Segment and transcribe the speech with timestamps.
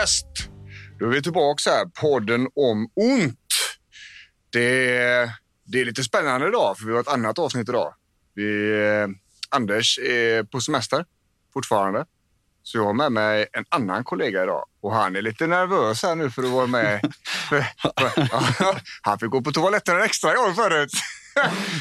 [0.00, 0.26] Visst.
[0.98, 3.38] Då är vi tillbaka här, podden om ont.
[4.52, 5.30] Det
[5.64, 7.94] det är lite spännande idag, för vi har ett annat avsnitt idag.
[8.34, 9.08] Vi, eh,
[9.50, 11.04] Anders är på semester
[11.52, 12.04] fortfarande.
[12.62, 16.14] Så jag har med mig en annan kollega idag och han är lite nervös här
[16.14, 17.00] nu för att vara med.
[19.02, 20.90] Han fick gå på toaletten en extra gång förut.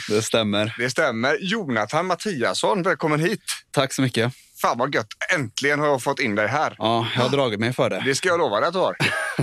[0.09, 0.75] Det stämmer.
[0.77, 1.37] Det stämmer.
[1.41, 3.43] Jonathan Mattiasson, välkommen hit.
[3.71, 4.33] Tack så mycket.
[4.61, 5.07] Fan vad gött.
[5.33, 6.75] Äntligen har jag fått in dig här.
[6.79, 8.01] Ja, jag har dragit mig för det.
[8.05, 8.95] Det ska jag lova dig att du har.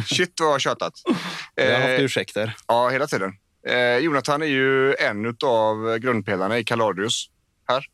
[0.07, 0.93] Shit vad jag har tjatat.
[1.55, 2.57] Jag har haft Eh, ursäkter.
[2.67, 3.33] Ja, hela tiden.
[3.69, 7.27] Eh, Jonathan är ju en av grundpelarna i Kaladius
[7.69, 7.85] här.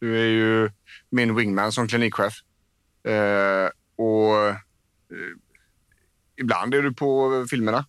[0.00, 0.70] Du är ju
[1.10, 2.32] min wingman som klinikchef.
[3.08, 3.70] Eh,
[4.04, 4.56] och eh,
[6.40, 7.86] ibland är du på filmerna,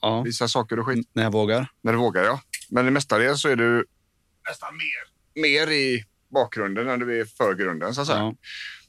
[0.00, 1.10] Ja, visar saker och skit.
[1.12, 1.66] när jag vågar.
[1.82, 2.40] När du vågar, ja.
[2.70, 3.84] Men i mestadels så är du
[4.48, 8.18] nästan mer, mer i bakgrunden än du är förgrunden, så att säga.
[8.18, 8.34] Ja.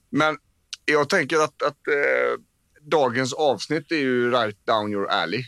[0.09, 0.37] Men
[0.85, 2.41] jag tänker att, att eh,
[2.81, 5.43] dagens avsnitt är ju right down your alley.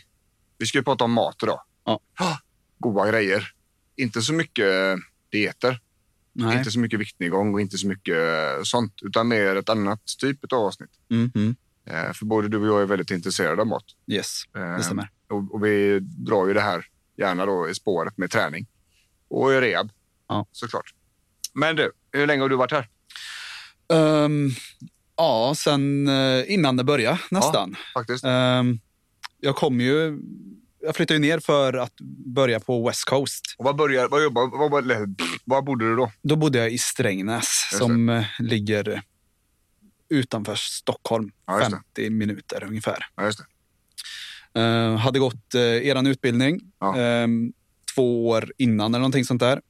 [0.58, 1.60] Vi ska ju prata om mat idag.
[1.84, 2.00] Ja.
[2.14, 2.36] Ah,
[2.78, 3.52] Goda grejer.
[3.96, 4.98] Inte så mycket
[5.32, 5.80] dieter,
[6.32, 6.58] Nej.
[6.58, 10.52] inte så mycket viktnedgång och inte så mycket eh, sånt, utan mer ett annat typ
[10.52, 10.90] av avsnitt.
[11.10, 11.56] Mm, mm.
[11.86, 13.84] Eh, för både du och jag är väldigt intresserade av mat.
[14.06, 15.10] Yes, Eh, det stämmer.
[15.28, 18.66] och, och vi drar ju det här gärna då i spåret med träning
[19.28, 19.90] och i rehab,
[20.28, 20.46] Ja.
[20.52, 20.94] såklart.
[21.56, 22.88] Men du, hur länge har du varit här?
[23.92, 24.50] Ehm,
[25.16, 27.76] ja, sen eh, innan det började nästan.
[27.94, 28.24] Faktiskt.
[28.24, 28.78] Ehm,
[29.40, 30.18] jag kom ju...
[30.80, 32.00] Jag flyttade ner för att
[32.34, 33.54] börja på West Coast.
[33.58, 36.12] Och vad börjar, vad jobbar, vad, vad, vad bodde du då?
[36.22, 39.02] Då bodde jag i Strängnäs Just som eh, ligger
[40.08, 41.30] utanför Stockholm.
[41.46, 42.02] Ja, just det.
[42.02, 43.06] 50 minuter ungefär.
[43.16, 43.46] Ja, det.
[44.60, 46.96] Uh, hade gått uh, eran utbildning Ja.
[46.96, 47.52] ehm,
[47.94, 49.60] två år innan eller någonting sånt där.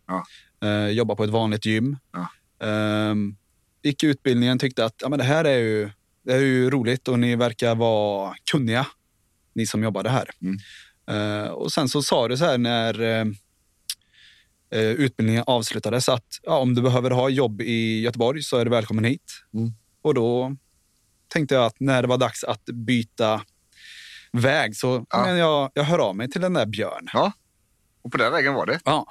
[0.61, 0.67] Ja.
[0.67, 1.97] Uh, jobba på ett vanligt gym.
[2.13, 2.29] Ja.
[2.67, 3.37] Ehm,
[3.83, 5.91] gick utbildningen tyckte att ja, men det här är ju,
[6.23, 8.87] det är ju roligt och ni verkar vara kunniga,
[9.55, 10.31] ni som jobbade här.
[10.41, 10.59] Mm.
[11.11, 13.27] Eh, och sen så sa du så här när eh,
[14.71, 18.71] eh, utbildningen avslutades att ja, om du behöver ha jobb i Göteborg så är du
[18.71, 19.43] välkommen hit.
[19.55, 19.73] Mm.
[20.03, 20.57] Och då
[21.29, 23.43] tänkte jag att när det var dags att byta
[24.33, 25.23] väg så Ja.
[25.27, 27.09] men jag, jag hör av mig till den där Björn.
[27.13, 27.33] Ja.
[28.03, 28.81] Och på den vägen var det.
[28.85, 29.07] Ja,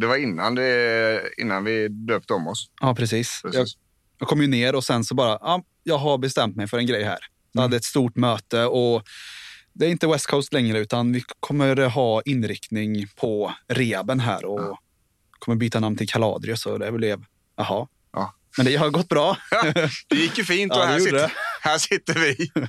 [0.00, 2.70] det var innan, det, innan vi döpte om oss.
[2.80, 3.40] ja precis.
[3.44, 3.76] Jag, Precis.
[4.18, 6.86] jag kom ju ner och sen så bara, ja, jag har bestämt mig för en
[6.86, 7.18] grej här.
[7.52, 7.62] Jag Mm.
[7.62, 9.02] hade ett stort möte och
[9.72, 14.60] det är inte West Coast längre utan vi kommer ha inriktning på rehaben här och
[14.60, 14.78] Ja.
[15.38, 17.24] kommer byta namn till Kaladrius och det blev,
[17.56, 17.86] jaha.
[18.12, 18.34] Ja.
[18.56, 19.36] Men det har gått bra.
[20.08, 21.32] Det gick ju fint och Ja, här, sitter,
[21.62, 22.50] här sitter vi.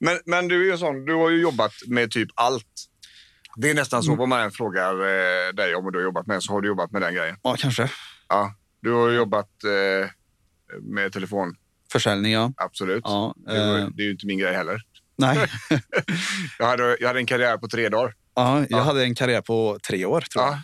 [0.00, 2.86] men, men du är ju sån, du har ju jobbat med typ allt.
[3.56, 4.04] Det är nästan Mm.
[4.06, 6.68] så, vad man än frågar eh, dig om du har jobbat med, så har du
[6.68, 7.36] jobbat med den grejen.
[7.42, 7.90] Ja, kanske.
[8.28, 10.10] Ja, du har jobbat eh,
[10.82, 11.54] med telefon,
[11.92, 12.52] Försäljning, ja.
[12.56, 13.02] absolut.
[13.06, 14.80] ja Det, var, eh, det är ju inte min grej heller.
[15.16, 15.38] nej,
[16.58, 18.14] Jag hade, jag hade en karriär på tre dagar.
[18.34, 18.82] ja, jag Ja.
[18.82, 20.58] hade en karriär på tre år tror jag.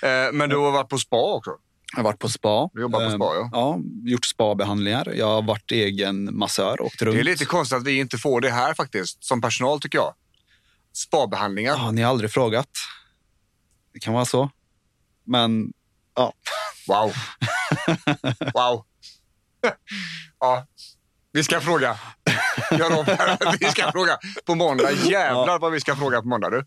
[0.00, 0.08] Ja.
[0.26, 1.50] eh, men du har varit på spa också.
[1.92, 2.70] Jag har varit på spa.
[2.72, 3.48] Du jobbar på Eh, spa, ja.
[3.52, 3.78] Ja,
[4.10, 5.12] gjort spabehandlingar.
[5.16, 7.14] Jag har varit egen massör, åkt runt.
[7.16, 10.14] Det är lite konstigt att vi inte får det här faktiskt, som personal tycker jag.
[10.96, 11.72] Spabehandlingar.
[11.72, 12.68] Ja, ni har aldrig frågat.
[13.92, 14.50] Det kan vara så.
[15.24, 15.72] Men
[16.14, 16.32] ja,
[16.88, 17.12] Wow.
[18.54, 18.84] Wow.
[20.40, 20.66] ja,
[21.32, 21.98] vi ska fråga.
[22.70, 24.90] Jag lovar, vi ska fråga på måndag.
[24.92, 26.58] Jävlar vad vi ska fråga på måndag du.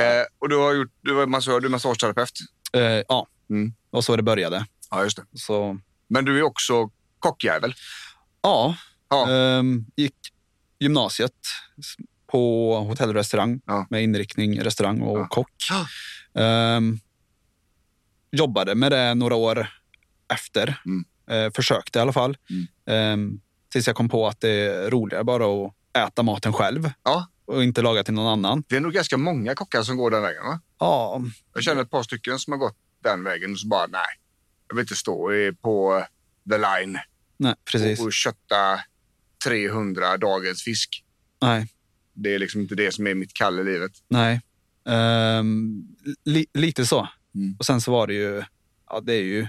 [0.00, 2.30] Eh, och du har gjort, du är massör, du är massageterapeut.
[2.72, 3.26] eh, ja.
[3.50, 3.74] Mm.
[3.90, 4.66] var så det började.
[4.90, 5.24] Ja, just det.
[5.38, 5.78] Så
[6.08, 7.74] Men du är också kockjävel.
[8.42, 8.76] ja,
[9.08, 9.30] Ja.
[9.30, 10.16] ehm, gick
[10.80, 11.32] gymnasiet
[12.34, 13.86] på hotell och restaurang Ja.
[13.90, 15.26] med inriktning restaurang och Ja.
[15.30, 15.50] kock.
[16.34, 16.98] Ehm,
[18.32, 19.68] jobbade med det några år
[20.34, 20.80] efter.
[20.86, 21.04] Mm.
[21.30, 22.36] Eh, försökte i alla fall.
[22.50, 22.66] Mm.
[22.86, 25.74] Ehm, tills jag kom på att det är roligare bara att
[26.08, 28.64] äta maten själv Ja, och inte laga till någon annan.
[28.68, 30.42] det är nog ganska många kockar som går den vägen.
[30.44, 30.60] Va?
[30.78, 31.22] Ja,
[31.54, 34.00] Jag känner ett par stycken som har gått den vägen och så bara, nej,
[34.68, 35.30] jag vill inte stå
[35.62, 36.04] på
[36.50, 36.98] the line
[37.36, 38.00] nej, precis.
[38.00, 38.80] och, och kötta
[39.44, 41.04] 300 dagens fisk.
[41.42, 41.66] Nej,
[42.14, 43.92] Det är liksom inte det som är mitt kall i livet.
[44.08, 44.40] nej.
[44.88, 45.82] Ehm,
[46.24, 47.08] li, lite så.
[47.34, 47.56] Mm.
[47.58, 48.42] Och sen så var det ju,
[48.90, 49.46] ja, det är ju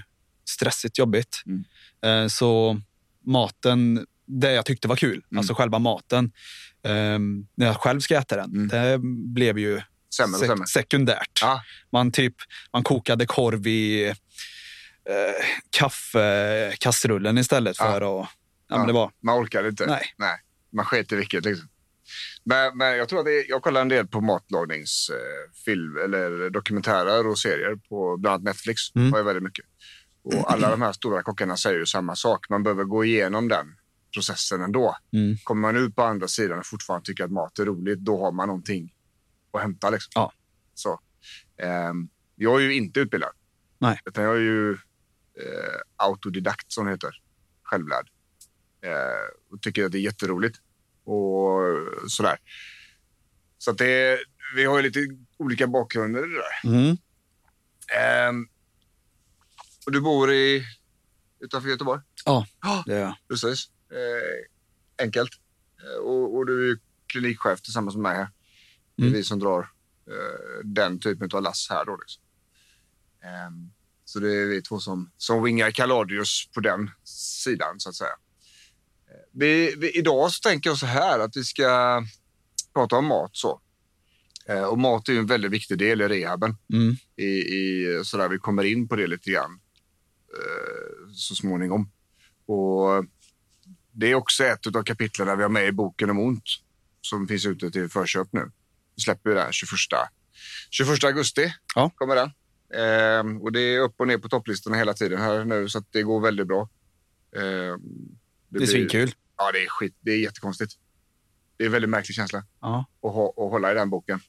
[0.48, 1.42] stressigt jobbigt.
[1.46, 1.64] Mm.
[2.04, 2.80] Eh, så
[3.24, 5.38] maten, det jag tyckte var kul, Mm.
[5.38, 6.32] alltså själva maten,
[6.86, 8.68] ehm, när jag själv ska äta den, Mm.
[8.68, 8.98] det
[9.34, 9.80] blev ju
[10.16, 10.66] Sämre sek- sämre.
[10.66, 11.38] sekundärt.
[11.42, 11.62] Ja.
[11.92, 12.34] Man, typ,
[12.72, 14.14] man kokade korv i eh,
[15.70, 17.84] kaffekastrullen istället Ja.
[17.84, 18.02] för att...
[18.02, 18.28] Ja,
[18.68, 18.78] Ja.
[18.78, 19.86] Men det var, Man orkar inte.
[19.86, 20.14] nej.
[20.16, 20.38] Nej,
[20.72, 21.44] man sket i vilket.
[21.44, 21.68] Liksom.
[22.44, 27.38] Men, men jag tror att det, jag kollar en del på matlagningsfilm eller dokumentärer och
[27.38, 28.94] serier på bland annat Netflix.
[28.94, 29.12] Mm.
[29.12, 29.64] Har jag väldigt mycket.
[30.22, 32.48] Och alla de här stora kockarna säger ju samma sak.
[32.48, 33.66] Man behöver gå igenom den
[34.14, 34.96] processen ändå.
[35.12, 35.36] Mm.
[35.44, 38.32] Kommer man ut på andra sidan och fortfarande tycker att mat är roligt, då har
[38.32, 38.94] man någonting
[39.52, 39.90] att hämta.
[39.90, 40.10] Liksom.
[40.14, 40.32] Ja.
[40.74, 41.00] Så,
[41.62, 43.30] ehm, jag är ju inte utbildad.
[43.78, 44.00] Nej.
[44.04, 47.10] Utan jag är ju eh, autodidakt, som det heter.
[47.62, 48.10] Självlärd.
[48.80, 50.58] Eh, och tycker att det är jätteroligt.
[51.06, 52.38] Och sådär.
[53.58, 54.18] Så att det,
[54.54, 55.00] vi har ju lite
[55.38, 56.70] olika bakgrunder i det där.
[56.78, 56.96] Mm.
[57.98, 58.48] Ehm,
[59.86, 60.64] och du bor i,
[61.40, 62.00] utanför Göteborg?
[62.24, 62.46] Ja,
[62.86, 63.14] det är jag.
[63.28, 63.70] precis.
[63.90, 65.30] Eh, enkelt.
[65.84, 68.28] Eh, och, och du är klinikchef tillsammans med mig här.
[68.96, 69.16] Det är Mm.
[69.16, 69.60] vi som drar
[70.08, 71.96] eh, den typen av lass här då.
[71.96, 72.22] Liksom.
[73.24, 73.70] Ehm,
[74.04, 78.16] så det är vi två som, som wingar Kaladius på den sidan så att säga.
[79.32, 82.02] Vi, vi, idag så tänker jag så här att vi ska
[82.74, 83.60] prata om mat så.
[84.48, 86.96] Eh, och mat är en väldigt viktig del i rehaben Mm.
[87.16, 89.60] i, i sådär, vi kommer in på det lite grann
[90.32, 91.90] eh, så småningom.
[92.46, 93.04] Och
[93.92, 96.44] det är också ett av kapitlen vi har med i boken om ont
[97.00, 98.50] som finns ute till förköp nu.
[98.96, 99.70] Vi släpper den 21,
[100.70, 101.54] 21 augusti.
[101.74, 101.90] Ja.
[101.94, 102.30] kommer den.
[102.74, 106.02] Ehm, och det är upp och ner på topplistorna hela tiden här nu så det
[106.02, 106.68] går väldigt bra.
[107.36, 107.80] Ehm,
[108.58, 109.14] Det är svinkul.
[109.36, 109.96] Ja, det är skit.
[110.00, 110.72] Det är jättekonstigt.
[111.56, 112.86] Det är en väldigt märklig känsla Ja.
[113.02, 114.20] att, ha, att hålla i den boken.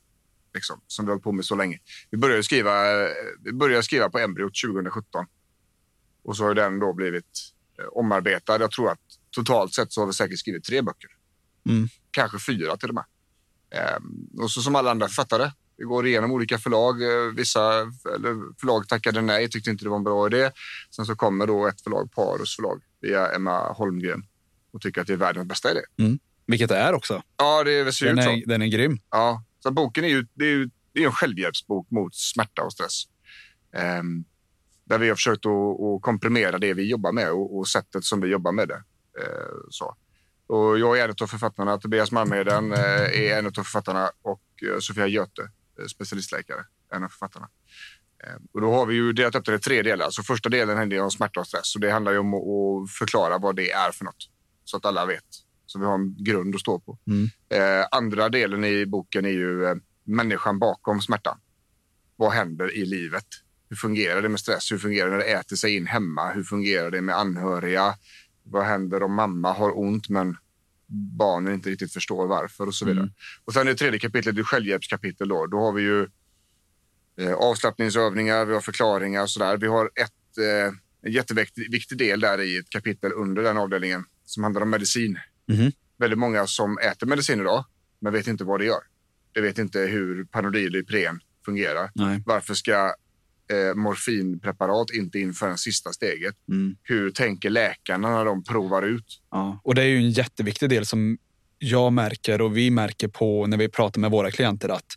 [0.54, 1.80] Liksom, som vi har hållit på med så länge.
[2.10, 2.72] Vi började skriva,
[3.44, 5.26] vi började skriva på embryot 2017.
[6.24, 7.26] Och så har den då blivit
[7.80, 8.60] eh, omarbetad.
[8.60, 9.00] Jag tror att
[9.32, 11.10] totalt sett så har vi säkert skrivit tre böcker.
[11.70, 11.88] Mm.
[12.12, 13.06] Kanske fyra till och med.
[13.72, 15.52] Ehm, och så som alla andra författare.
[15.78, 17.02] Vi går igenom olika förlag.
[17.04, 17.62] Eh, Vissa
[18.60, 20.52] förlag tackade nej, tyckte inte det var en bra idé.
[20.96, 24.26] Sen så kommer då ett förlag, Parus förlag, via Emma Holmgren
[24.74, 25.82] och tycker att det är världens bästa idé.
[26.46, 27.24] Vilket det är också.
[27.38, 28.30] Ja, det ser Den ut så.
[28.30, 29.00] är, den är grym.
[29.12, 32.74] Ja, så boken är ju, det är ju det är en självhjälpsbok mot smärta och
[32.74, 33.04] stress.
[33.74, 34.26] Ehm,
[34.84, 38.22] där vi har försökt att, att komprimera det vi jobbar med och, och sättet som
[38.22, 38.84] vi jobbar med det.
[39.22, 39.96] Ehm, så.
[40.48, 41.78] Och jag är en av författarna.
[41.78, 44.44] Tobias Malmheden eh, är en av författarna och
[44.74, 45.42] eh, Sofia Göte,
[45.80, 47.50] eh, specialistläkare, en av författarna.
[48.24, 50.10] Ehm, och då har vi ju delat upp det i tre delar.
[50.10, 53.38] Så första delen handlar om smärta och stress och det handlar ju om att, förklara
[53.38, 54.30] vad det är för något
[54.64, 55.24] så att alla vet.
[55.66, 56.98] Så vi har en grund att stå på.
[57.08, 57.30] Mm.
[57.50, 61.38] Eh, andra delen i boken är ju eh, människan bakom smärtan.
[62.16, 63.26] Vad händer i livet?
[63.70, 64.72] Hur fungerar det med stress?
[64.72, 66.32] Hur fungerar det när det äter sig in hemma?
[66.32, 67.96] Hur fungerar det med anhöriga?
[68.44, 70.38] Vad händer om mamma har ont men
[71.18, 73.04] barnen inte riktigt förstår varför och så vidare.
[73.04, 73.14] Mm.
[73.46, 75.48] Och sen det tredje kapitlet, det självhjälpskapitel då.
[75.48, 76.08] Då har vi ju
[77.22, 79.58] eh, avslappningsövningar, vi har förklaringar och sådär.
[79.58, 84.06] Vi har ett, eh, en jätteviktig viktig del där i ett kapitel under den avdelningen
[84.26, 85.20] som handlar om medicin.
[85.48, 85.72] Mhm.
[86.00, 87.66] Väldigt många som äter medicin idag
[88.00, 88.82] men vet inte vad det gör.
[89.32, 91.92] De vet inte hur Panodil och Ipren fungerar.
[91.96, 92.24] Nej.
[92.26, 92.94] Varför ska
[93.52, 96.36] eh, morfinpreparat inte in förrän sista steget?
[96.50, 96.76] Mm.
[96.84, 99.22] Hur tänker läkarna när de provar ut?
[99.32, 99.62] Ja.
[99.64, 101.18] Och det är ju en jätteviktig del som
[101.60, 104.96] jag märker och vi märker på när vi pratar med våra klienter att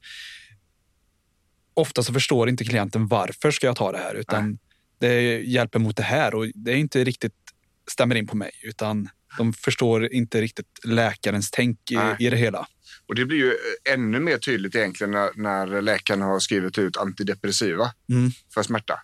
[1.80, 4.58] ofta så förstår inte klienten varför ska jag ta det här utan
[5.00, 7.34] det hjälper mot det här och det är inte riktigt
[7.90, 12.16] stämmer in på mig utan de förstår inte riktigt läkarens tänk i, Nej.
[12.18, 12.66] i det hela.
[13.06, 13.52] Och det blir ju
[13.92, 18.30] ännu mer tydligt egentligen när, när läkarna har skrivit ut antidepressiva Mm.
[18.54, 18.94] för smärta.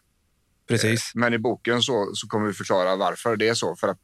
[0.68, 1.12] Precis.
[1.14, 3.76] Men i boken så, så kommer vi förklara varför det är så.
[3.76, 4.00] För att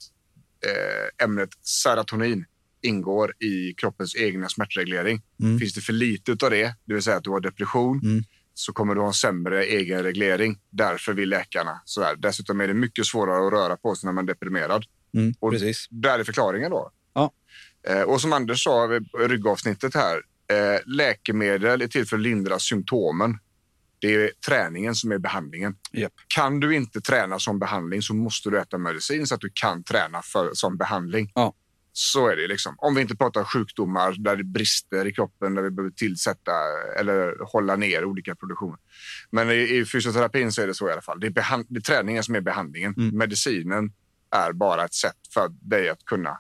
[0.67, 2.45] eh, ämnet serotonin
[2.83, 5.23] ingår i kroppens egna smärtreglering.
[5.43, 5.59] Mm.
[5.59, 8.25] Finns det för lite av det, det vill säga att du har depression, Mm.
[8.63, 10.59] Så kommer du ha en sämre egen reglering.
[10.71, 12.17] Därför vill läkarna sådär.
[12.17, 14.85] Dessutom är det mycket svårare att röra på sig när man är deprimerad.
[15.15, 15.35] Mm.
[15.41, 15.87] Och Precis.
[15.91, 16.91] där är förklaringen då.
[17.15, 17.33] Ja.
[17.89, 22.59] Eh, och som Anders sa i ryggavsnittet här, eh, läkemedel är till för att lindra
[22.59, 23.39] symptomen.
[23.99, 25.77] Det är träningen som är behandlingen.
[25.93, 26.13] Japp.
[26.35, 29.85] Kan du inte träna som behandling så måste du äta medicin så att du kan
[29.85, 31.33] träna för, som behandling.
[31.35, 31.55] Ja.
[31.93, 32.75] Så är det liksom.
[32.79, 36.53] Om vi inte pratar sjukdomar där det brister i kroppen, där vi behöver tillsätta
[37.01, 38.79] eller hålla ner olika produktioner.
[39.31, 41.21] Men i, i fysioterapin så är det så i alla fall.
[41.21, 42.95] Det är, behand- det är träningen som är behandlingen.
[42.97, 43.19] Mm.
[43.19, 43.93] Medicinen
[44.31, 46.39] är bara ett sätt för dig att kunna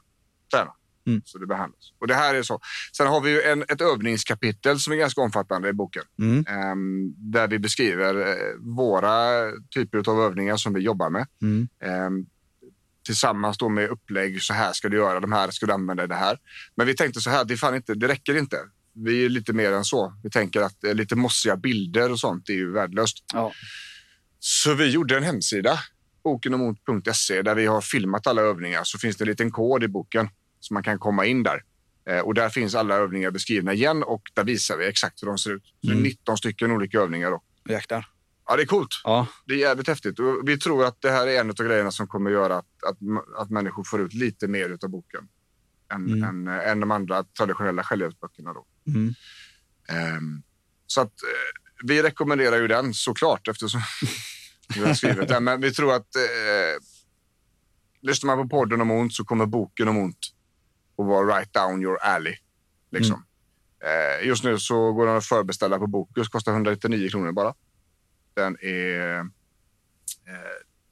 [0.54, 0.71] träna.
[1.06, 1.23] Mm.
[1.25, 1.92] Så det behandlas.
[1.99, 2.61] Och det här är så.
[2.97, 6.02] Sen har vi ju en, ett övningskapitel som är ganska omfattande i boken.
[6.18, 6.44] Mm.
[6.49, 11.26] Ehm, där vi beskriver eh, våra typer av övningar som vi jobbar med.
[11.42, 11.68] Mm.
[13.06, 14.42] Tillsammans då med upplägg.
[14.42, 16.38] Så här ska du göra, de här ska du använda det här.
[16.75, 18.56] Men vi tänkte så här, det, fan inte, det räcker inte.
[18.94, 20.14] Vi är lite mer än så.
[20.23, 23.25] Vi tänker att eh, lite mossiga bilder och sånt är ju värdelöst.
[23.32, 23.52] Ja.
[24.38, 25.78] Så vi gjorde en hemsida,
[26.25, 28.80] bokenomont.se, där vi har filmat alla övningar.
[28.85, 30.28] Så finns det en liten kod i boken
[30.61, 31.62] så man kan komma in där.
[32.09, 35.38] Eh, och där finns alla övningar beskrivna igen och där visar vi exakt hur de
[35.38, 35.62] ser ut.
[35.85, 36.02] Så Mm.
[36.02, 37.30] 19 stycken olika övningar.
[37.30, 37.42] Då.
[37.68, 38.06] Jäklar.
[38.47, 39.01] Ja, det är coolt.
[39.05, 40.19] Ja, Det är jävligt häftigt.
[40.19, 42.97] Och vi tror att det här är en av grejerna som kommer göra att, att,
[43.39, 45.29] att människor får ut lite mer av boken
[45.93, 46.25] än, Mm.
[46.25, 48.53] än, eh, än de andra traditionella självhjälpsböckerna.
[48.53, 48.67] Då.
[48.87, 49.15] mm.
[49.89, 50.43] Ehm,
[50.87, 53.81] så att eh, vi rekommenderar ju den såklart eftersom
[54.75, 55.45] vi har skrivit den.
[55.45, 56.83] Men vi tror att eh,
[58.03, 60.19] lyssnar man på podden om ont så kommer boken om ont
[60.99, 62.37] att vara right down your alley.
[62.91, 63.25] Liksom.
[63.85, 67.55] Eh, just nu så går den att förbeställa på Bokus, kostar 199 kronor bara.
[68.35, 69.25] Den är eh,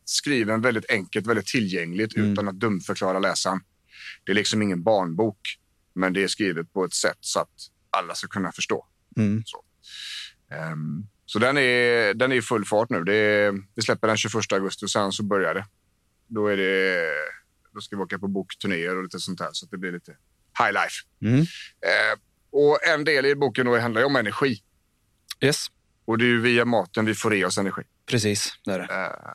[0.05, 2.33] skriven väldigt enkelt, väldigt tillgängligt Mm.
[2.33, 3.61] utan att dumförklara läsaren.
[4.25, 5.39] Det är liksom ingen barnbok,
[5.95, 7.51] men det är skrivet på ett sätt så att
[7.91, 8.87] alla ska kunna förstå.
[9.17, 9.43] Mm.
[10.53, 13.05] Ehm, så den är, den är i full fart nu.
[13.05, 15.67] Det vi släpper den 21 augusti och sen så börjar det.
[16.27, 17.07] Då, är det,
[17.75, 20.17] då ska vi åka på bokturnéer och lite sånt här så att det blir lite
[20.59, 20.97] high life.
[21.23, 21.41] Mm.
[21.41, 22.19] Ehm,
[22.53, 24.63] och en del i boken då handlar ju om energi.
[25.41, 25.67] Yes,
[26.11, 27.83] Och det är ju via maten vi får i oss energi.
[28.07, 28.53] precis.
[28.65, 28.85] Det är det.
[28.85, 29.35] Ehm,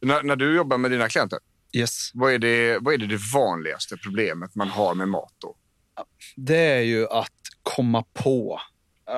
[0.00, 1.38] när, när du jobbar med dina klienter,
[1.72, 2.10] Yes.
[2.14, 5.56] vad är, det, vad är det, det vanligaste problemet man har med mat då?
[6.36, 8.60] Det är ju att komma på
[9.08, 9.14] eh,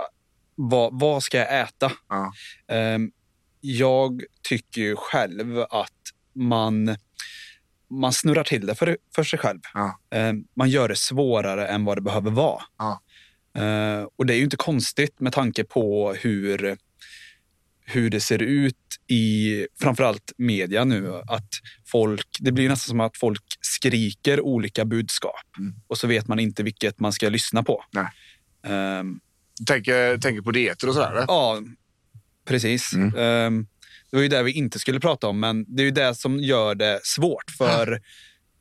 [0.55, 1.93] vad, vad ska jag äta?
[2.09, 2.33] Ja.
[2.69, 3.13] Ehm,
[3.61, 5.93] jag tycker ju själv att
[6.35, 6.97] man,
[7.91, 9.61] man snurrar till det för, för sig själv.
[10.11, 12.63] Ehm, man gör det svårare än vad det behöver vara.
[13.55, 16.77] Ehm, och det är ju inte konstigt med tanke på hur,
[17.85, 18.77] hur det ser ut
[19.09, 21.13] i framförallt media nu.
[21.29, 21.49] Att
[21.87, 25.75] folk, det blir nästan som att folk skriker olika budskap Mm.
[25.87, 27.85] och så vet man inte vilket man ska lyssna på.
[27.91, 28.07] Nej.
[29.59, 31.25] Du tänker, tänker på dieter och sådär?
[31.29, 31.61] Ja,
[32.47, 32.93] precis.
[32.93, 33.17] Mm.
[33.17, 33.67] Ehm,
[34.11, 36.39] det var ju det vi inte skulle prata om, men det är ju det som
[36.41, 37.93] gör det svårt för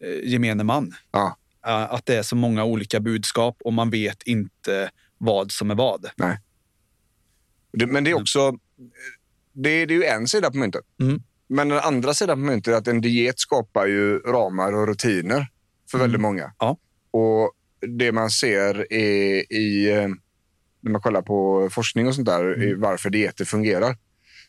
[0.03, 0.93] eh, gemene man.
[1.11, 1.37] Ja.
[1.67, 5.75] Eh, att det är så många olika budskap och man vet inte vad som är
[5.75, 6.05] vad.
[7.73, 8.51] Det, men det är också...
[9.53, 10.81] Det, det är ju en sida på myntet.
[11.01, 11.21] Mm.
[11.47, 15.47] Men den andra sidan på myntet är att en diet skapar ju ramar och rutiner
[15.91, 16.03] för Mm.
[16.07, 16.53] väldigt många.
[16.59, 16.77] Ja.
[17.11, 17.51] Och
[17.97, 19.91] det man ser är i...
[19.91, 20.07] eh,
[20.83, 22.79] När man kollar på forskning och sånt där, Mm.
[22.81, 23.97] varför dieter fungerar.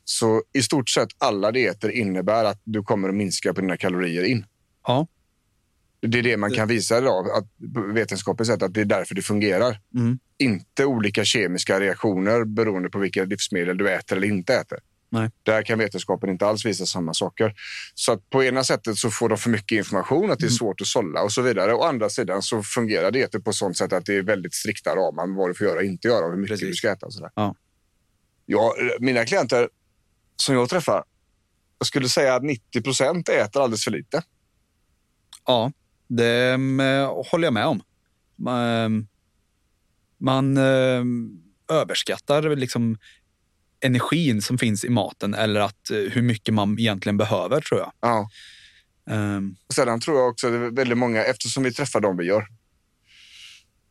[0.04, 4.24] Så i stort sett alla dieter innebär att du kommer att minska på dina kalorier
[4.24, 4.44] in.
[4.86, 5.06] Ja.
[6.06, 7.46] Det är det man kan visa idag, att
[7.94, 9.80] vetenskapligt sett, att det är därför det fungerar.
[9.94, 10.18] Mm.
[10.38, 14.78] Inte olika kemiska reaktioner beroende på vilka livsmedel du äter eller inte äter.
[15.10, 15.30] Nej.
[15.42, 17.54] Där kan vetenskapen inte alls visa samma saker.
[17.94, 20.56] Så på ena sättet så får de för mycket information, att det är Mm.
[20.56, 21.74] svårt att sålla och så vidare.
[21.74, 25.26] Å andra sidan så fungerar dieter på sånt sätt att det är väldigt strikta ramar
[25.26, 26.68] med vad du får göra och inte göra och hur mycket Precis.
[26.68, 27.06] du ska äta.
[27.06, 27.30] Och sådär.
[27.34, 27.54] Ja.
[28.46, 29.68] Ja, mina klienter
[30.36, 31.04] som jag träffar,
[31.78, 34.22] jag skulle säga att 90 procent äter alldeles för lite.
[35.46, 35.72] Ja,
[36.16, 37.82] det eh, håller jag med om.
[38.36, 39.08] Man,
[40.18, 41.04] man eh,
[41.76, 42.98] överskattar liksom
[43.80, 47.92] energin som finns i maten eller att, eh, hur mycket man egentligen behöver, tror jag.
[48.00, 48.28] Ja.
[49.10, 52.24] Ehm, Och Sedan tror jag också det är väldigt många, eftersom vi träffar dem vi
[52.24, 52.46] gör,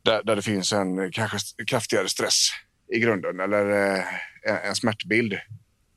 [0.04, 2.48] där, där det finns en kanske kraftigare stress
[2.94, 3.70] i grunden eller
[4.46, 5.34] en, en smärtbild,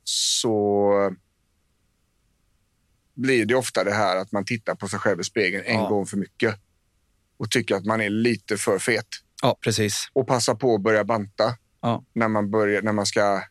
[0.04, 0.92] så
[3.16, 5.88] blir det ofta det här att man tittar på sig själv i spegeln en Ja.
[5.88, 6.54] gång för mycket
[7.36, 9.06] och tycker att man är lite för fet
[9.42, 10.08] ja, precis.
[10.12, 12.04] och passar på att börja banta Ja.
[12.12, 13.42] när, man börjar, när man ska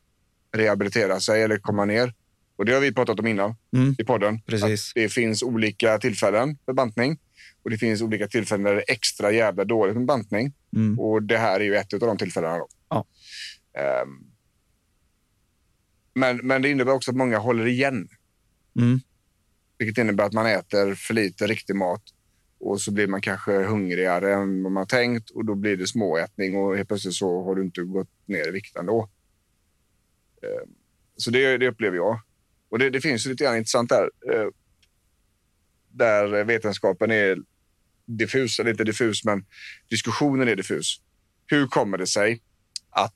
[0.56, 2.14] rehabilitera sig eller komma ner.
[2.58, 4.42] Och Det har vi pratat om innan Mm, i podden.
[4.42, 4.92] precis.
[4.96, 7.20] Det finns olika tillfällen för bantning
[7.64, 10.54] och det finns olika tillfällen där det är extra jävla dåligt med bantning.
[10.76, 12.60] Mm, Och det här är ju ett av de tillfällena.
[12.90, 13.06] Ja.
[13.78, 14.26] Ehm,
[16.14, 18.08] men, men det innebär också att många håller igen,
[18.80, 19.00] mm,
[19.78, 22.04] vilket innebär att man äter för lite riktig mat
[22.60, 26.58] och så blir man kanske hungrigare än vad man tänkt och då blir det småätning
[26.58, 29.10] och helt plötsligt så har du inte gått ner i vikt ändå.
[30.42, 30.70] Ehm,
[31.18, 32.20] så det, det upplever jag.
[32.70, 34.10] Och det, det finns lite grann intressant där.
[34.32, 34.48] Eh,
[35.90, 37.38] där vetenskapen är
[38.06, 39.46] diffus, eller inte diffus, men
[39.90, 41.02] diskussionen är diffus.
[41.46, 42.42] Hur kommer det sig
[42.90, 43.16] att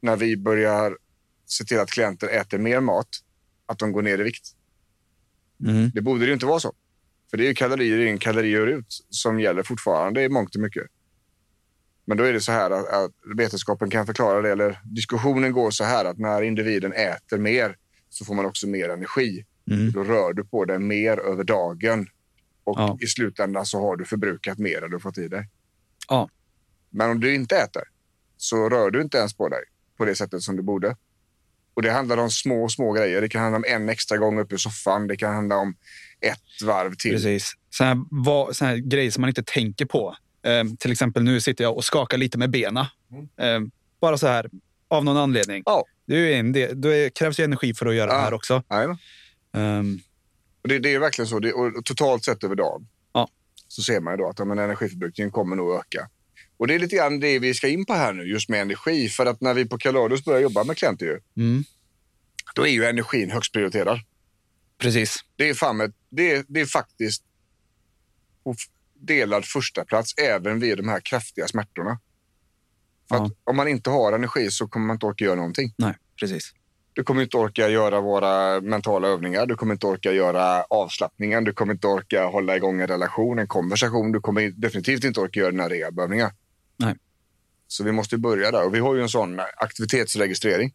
[0.00, 0.98] när vi börjar
[1.46, 3.08] se till att klienter äter mer mat,
[3.66, 4.56] att de går ner i vikt?
[5.66, 6.72] Mm, Det borde ju inte vara så.
[7.30, 10.86] För det är kalorier in, kalorier ut som gäller fortfarande i mångt och mycket.
[12.04, 15.70] Men då är det så här att, att vetenskapen kan förklara det, eller diskussionen går
[15.70, 17.76] så här att när individen äter mer
[18.08, 19.44] så får man också mer energi.
[19.70, 22.06] mm, Då rör du på dig mer över dagen
[22.64, 22.98] och Ja.
[23.00, 25.48] i slutändan så har du förbrukat mer än du fått i dig.
[26.08, 26.28] Ja.
[26.90, 27.82] Men om du inte äter
[28.36, 29.62] så rör du inte ens på dig
[29.96, 30.96] på det sättet som du borde.
[31.74, 33.20] Och Det handlar om små, små grejer.
[33.20, 35.06] Det kan handla om en extra gång upp i soffan.
[35.06, 35.74] Det kan handla om
[36.20, 37.12] ett varv till.
[37.12, 37.52] precis.
[37.70, 40.16] Såna här, vad, såna här grejer som man inte tänker på.
[40.42, 42.84] Ehm, till exempel nu sitter jag och skakar lite med benen.
[43.12, 43.28] Mm.
[43.40, 44.50] Ehm, bara så här,
[44.88, 45.62] av någon anledning.
[45.66, 45.84] Ja.
[46.06, 48.16] Det, är en del, det krävs ju energi för att göra Ja.
[48.16, 48.62] det här också.
[48.70, 48.98] Jajamän.
[49.56, 50.00] Ehm,
[50.62, 51.38] Och det, det är verkligen så.
[51.38, 53.28] Det, och totalt sett över dagen Ja.
[53.68, 56.08] så ser man ju då att ja, men energiförbrukningen kommer nog öka.
[56.60, 59.08] Och det är lite grann det vi ska in på här nu, just med energi.
[59.08, 61.64] För att när vi på Calodus börjar jobba med klienter, ju, mm,
[62.54, 64.00] då är ju energin högst prioriterad.
[64.78, 65.24] precis.
[65.36, 67.22] Det är, fan det, är, det är faktiskt
[68.94, 71.98] delad första plats även vid de här kraftiga smärtorna.
[73.08, 73.30] För Ja.
[73.44, 75.74] om man inte har energi så kommer man inte orka göra någonting.
[75.76, 76.52] Nej, precis.
[76.92, 79.46] Du kommer inte orka göra våra mentala övningar.
[79.46, 81.44] Du kommer inte orka göra avslappningen.
[81.44, 84.12] Du kommer inte orka hålla igång en relation, en konversation.
[84.12, 86.32] Du kommer definitivt inte orka göra dina rehabövningar.
[86.80, 86.94] Nej.
[87.66, 88.64] Så vi måste börja där.
[88.64, 90.74] Och vi har ju en sån aktivitetsregistrering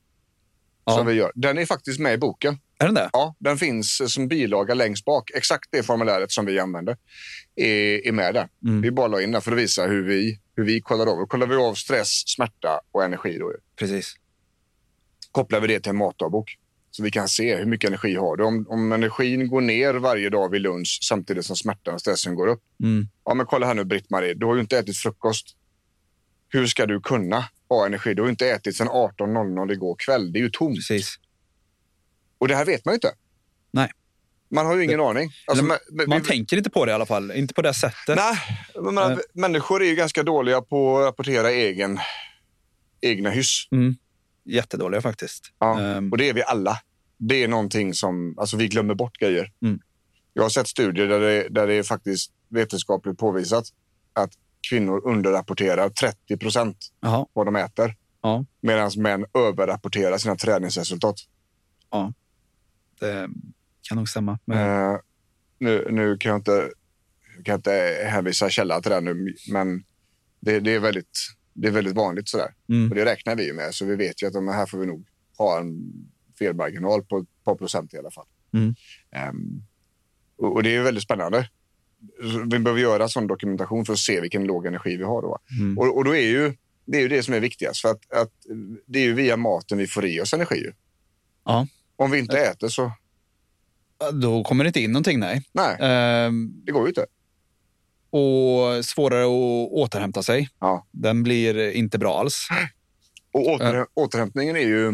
[0.86, 0.98] Ja.
[0.98, 1.32] som vi gör.
[1.36, 2.58] Den är faktiskt med i boken.
[2.80, 3.10] Är den det?
[3.14, 5.32] Ja, den finns som bilaga längst bak.
[5.34, 6.98] Exakt det formuläret som vi använder
[7.56, 8.48] är, är med där.
[8.66, 8.82] Mm.
[8.82, 11.18] Vi bara la in den för att visa hur vi, hur vi kollar av.
[11.18, 13.38] Då kollar vi av stress, smärta och energi.
[13.38, 13.52] Då.
[13.76, 14.16] Precis.
[15.32, 16.58] Kopplar vi det till en matdagbok.
[16.92, 18.44] Så vi kan se hur mycket energi har du.
[18.44, 22.48] Om, om energin går ner varje dag vid lunch samtidigt som smärtan och stressen går
[22.48, 22.62] upp.
[22.84, 23.08] Mm.
[23.26, 25.56] Ja, men kolla här nu Britt-Marie, du har ju inte ätit frukost.
[26.50, 28.14] Hur ska du kunna ha energi?
[28.14, 30.32] Du har inte ätit sedan 18.00 igår kväll.
[30.34, 30.76] Det är ju tomt.
[30.76, 31.16] Precis.
[32.38, 33.12] Och det här vet man ju inte.
[33.72, 33.92] Nej.
[34.50, 35.32] Man har ju ingen aning.
[35.48, 37.32] Alltså, men- men- Man vi- tänker inte på det i alla fall.
[37.32, 38.16] Inte på det sättet.
[38.16, 38.38] Nej,
[38.82, 39.18] men, Eh.
[39.34, 42.00] människor är ju ganska dåliga på att rapportera egen,
[43.02, 43.68] egna hyss.
[43.72, 43.96] Mm.
[44.44, 45.52] Jättedåliga faktiskt.
[45.60, 45.80] Ja.
[45.82, 46.80] Ehm, Och det är vi alla.
[47.18, 49.52] Det är någonting som, alltså vi glömmer bort grejer.
[49.62, 49.80] Mm.
[50.34, 53.66] Jag har sett studier där det, där det är faktiskt vetenskapligt påvisat
[54.14, 54.32] att
[54.70, 56.78] kvinnor underrapporterar 30 procent
[57.34, 57.96] vad de äter.
[58.22, 58.46] Ja.
[58.62, 61.16] Medan män överrapporterar sina träningsresultat.
[63.00, 63.30] Det
[63.82, 64.40] kan nog stämma.
[64.46, 64.98] Men, Eh,
[65.60, 66.70] nu, nu kan jag inte,
[67.44, 69.84] kan jag inte hänvisa källa till det här nu, men
[70.40, 71.20] det, det, är väldigt,
[71.54, 72.54] det är väldigt vanligt sådär.
[72.70, 72.90] mm.
[72.90, 74.86] Och det räknar vi ju med, så vi vet ju att de här får vi
[74.86, 75.94] nog ha en
[76.40, 78.26] felmarginal på ett par procent i alla fall.
[78.54, 78.76] Mm.
[79.12, 79.64] Ehm,
[80.38, 81.50] och, och det är väldigt spännande.
[82.52, 85.38] Vi behöver göra sån dokumentation för att se vilken låg energi vi har då.
[85.60, 85.78] Mm.
[85.78, 86.54] Och, och då är ju
[86.86, 88.32] det är ju det som är viktigast, för att, att
[88.86, 90.64] det är ju via maten vi får i oss energi.
[91.46, 91.68] Ja.
[91.96, 92.92] Om vi inte äter så,
[94.14, 95.44] Då kommer det inte in någonting, nej.
[95.52, 97.06] nej, Ehm, det går ju inte.
[98.10, 100.50] och svårare att återhämta sig.
[100.60, 100.88] Ja.
[100.92, 102.48] Den blir inte bra alls.
[103.32, 104.88] Och åter, återhämtningen är ju...
[104.88, 104.94] eh,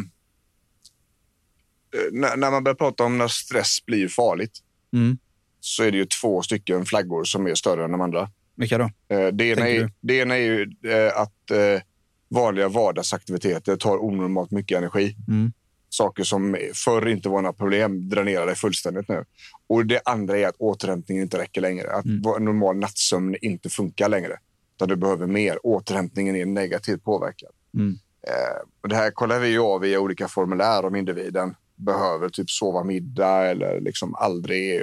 [2.11, 4.59] När, när man börjar prata om när stress blir farligt
[4.93, 5.17] Mm.
[5.63, 8.29] Så är det ju två stycken flaggor som är större än de andra.
[8.55, 8.83] Vilka då?
[9.07, 11.81] Eh, Det ena, är, det ena är ju eh, att eh,
[12.29, 15.15] vanliga vardagsaktiviteter tar onormalt mycket energi.
[15.27, 15.51] Mm.
[15.89, 19.25] Saker som förr inte var några problem dränerar dig fullständigt nu.
[19.67, 21.91] Och det andra är att återhämtningen inte räcker längre.
[21.91, 22.45] Att Mm.
[22.45, 24.39] normal nattsömn inte funkar längre.
[24.75, 25.65] Utan du behöver mer.
[25.65, 27.49] Återhämtningen är negativt påverkad.
[27.73, 27.97] Mm.
[28.27, 33.45] Eh, det här kollar vi av via olika formulär om individen behöver typ sova middag
[33.45, 34.81] eller liksom aldrig,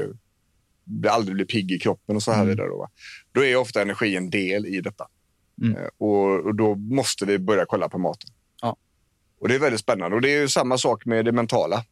[1.09, 2.49] aldrig blir pigg i kroppen och så här Mm.
[2.49, 2.69] vidare.
[2.69, 2.89] Då,
[3.33, 5.07] då är ofta energi en del i detta.
[5.63, 5.77] Mm.
[5.77, 8.31] Eh, och, och då måste vi börja kolla på maten.
[8.63, 8.77] Ja.
[9.41, 10.17] Och det är väldigt spännande.
[10.17, 11.85] Och det är ju samma sak med det mentala.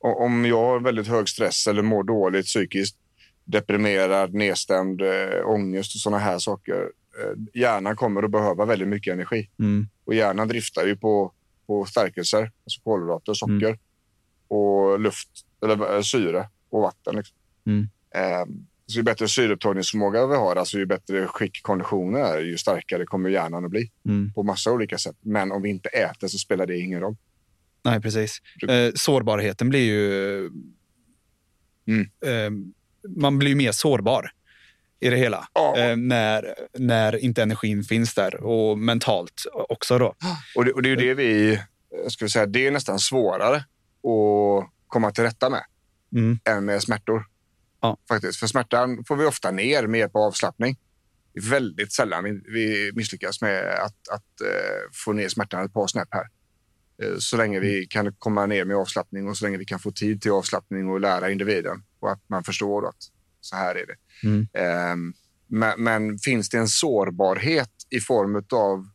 [0.00, 2.96] O- Om jag har väldigt hög stress eller mår dåligt psykiskt,
[3.44, 6.74] deprimerad, nedstämd, äh, ångest och sådana här saker.
[7.22, 9.50] Eh, hjärnan kommer att behöva väldigt mycket energi.
[9.58, 9.86] Mm.
[10.04, 11.32] Och hjärnan driftar ju på,
[11.66, 13.78] på stärkelser, alltså kolhydrater, socker Mm.
[14.48, 15.28] och luft,
[15.64, 17.16] eller syre och vatten.
[17.16, 17.36] Liksom.
[17.66, 17.88] Mm.
[18.14, 23.06] Ehm, så ju bättre syreupptagningsförmåga vi har, alltså ju bättre skick konditionen är, ju starkare
[23.06, 24.32] kommer hjärnan att bli Mm.
[24.32, 25.16] på massa olika sätt.
[25.20, 27.16] Men om vi inte äter så spelar det ingen roll.
[27.84, 28.38] Nej, precis.
[28.68, 30.40] Eh, sårbarheten blir ju...
[31.86, 32.06] Mm.
[32.24, 32.50] Eh,
[33.16, 34.30] man blir ju mer sårbar
[35.00, 35.48] i det hela.
[35.54, 35.76] Ja.
[35.78, 38.44] Eh, när, när inte energin finns där.
[38.44, 40.14] Och mentalt också då.
[40.56, 41.58] Och det, och det är det vi, eh,
[42.08, 45.62] ska säga, det är nästan svårare att komma till rätta med
[46.16, 46.38] Mm.
[46.44, 47.24] än med smärtor.
[47.80, 47.98] Ja.
[48.08, 48.38] Faktiskt.
[48.38, 50.76] För smärtan får vi ofta ner med hjälp av avslappning.
[51.32, 55.86] Det är väldigt sällan vi, misslyckas med att, att eh, få ner smärtan ett par
[55.86, 56.28] snäpp här.
[57.02, 59.90] Eh, så länge vi kan komma ner med avslappning och så länge vi kan få
[59.90, 62.96] tid till avslappning och lära individen och att man förstår att
[63.40, 64.28] så här är det.
[64.28, 64.48] Mm.
[64.52, 65.14] Ehm,
[65.46, 68.88] men, men finns det en sårbarhet i form av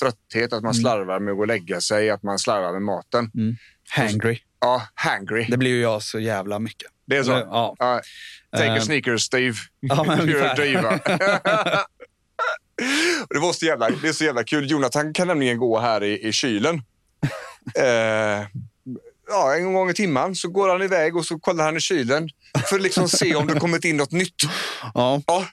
[0.00, 0.82] trötthet, att man Mm.
[0.82, 3.30] slarvar med att gå och lägga sig, att man slarvar med maten.
[3.90, 4.38] Hangry.
[4.60, 5.46] Ja, hangry.
[5.50, 6.90] Det blir ju jag så jävla mycket.
[7.06, 7.32] Det är så.
[7.32, 7.74] Eller, Ja.
[8.56, 8.80] Take a Ehm.
[8.80, 9.56] sneaker, Steve.
[9.80, 11.00] Ja, men You're diva.
[13.30, 14.70] Det, var så jävla, det är så jävla kul.
[14.70, 16.82] Jonathan kan nämligen gå här i, i kylen.
[17.78, 18.46] Eh,
[19.28, 22.28] ja, en gång i timmen så går han iväg och så kollar han i kylen
[22.68, 24.34] för att liksom se om det kommit in något nytt.
[24.94, 25.44] Ja, Ja,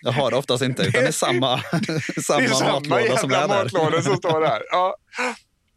[0.00, 0.82] jag har det oftast inte.
[0.82, 1.60] Utan det är samma,
[2.26, 4.00] samma, det är samma matlåda som är där.
[4.00, 4.62] som står där.
[4.70, 4.96] Ja.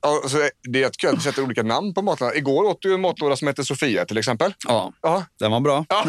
[0.02, 2.38] Alltså, det är jättekul att vi sätter olika namn på matlådorna.
[2.38, 4.54] Igår åt du en matlåda som heter Sofia till exempel.
[4.68, 5.86] Ja, Ja, den var bra.
[5.90, 6.06] Ja.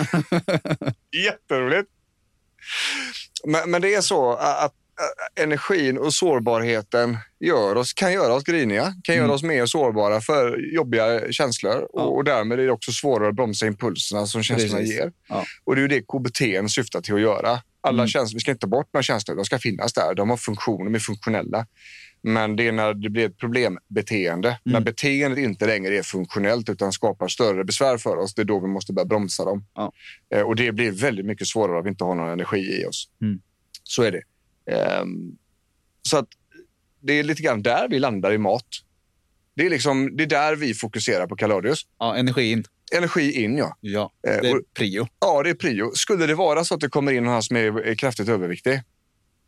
[1.25, 1.89] Jätteroligt.
[3.45, 4.73] Men, men det är så att, att
[5.41, 9.35] energin och sårbarheten gör oss, kan göra oss griniga, kan göra Mm.
[9.35, 12.03] oss mer sårbara för jobbiga känslor Ja.
[12.03, 14.95] och, därmed är det också svårare att bromsa impulserna som känslorna Precis.
[14.97, 15.13] ger.
[15.29, 15.45] Ja.
[15.65, 17.63] Och det är ju det KBT syftar till att göra.
[17.83, 18.09] Alla Mm.
[18.09, 20.15] känslor, vi ska inte ta bort några känslor, de ska finnas där.
[20.15, 21.67] De har funktion, de är funktionella.
[22.23, 24.85] Men det är när det blir ett problembeteende, när Mm.
[24.85, 28.67] beteendet inte längre är funktionellt utan skapar större besvär för oss, det är då vi
[28.69, 29.65] måste börja bromsa dem.
[29.75, 29.93] Ja.
[30.35, 33.09] Eh, Och det blir väldigt mycket svårare om vi inte har någon energi i oss.
[33.23, 33.41] Mm.
[33.85, 34.23] Så är det.
[34.67, 35.37] Ehm,
[36.03, 36.29] så att
[37.01, 38.67] det är lite grann där vi landar i mat.
[39.55, 41.87] Det är, liksom, det är där vi fokuserar på Kaladius.
[41.99, 42.65] Ja, energin.
[42.97, 43.77] Energi in, ja.
[43.81, 45.07] Ja, Eh, det är prio.
[45.21, 45.91] Ja, det är prio.
[45.95, 48.83] Skulle det vara så att det kommer in någon som är är kraftigt överviktig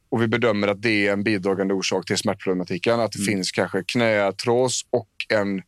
[0.09, 3.27] och vi bedömer att det är en bidragande orsak till smärtproblematiken, att det Mm.
[3.27, 5.63] finns kanske knäartros och en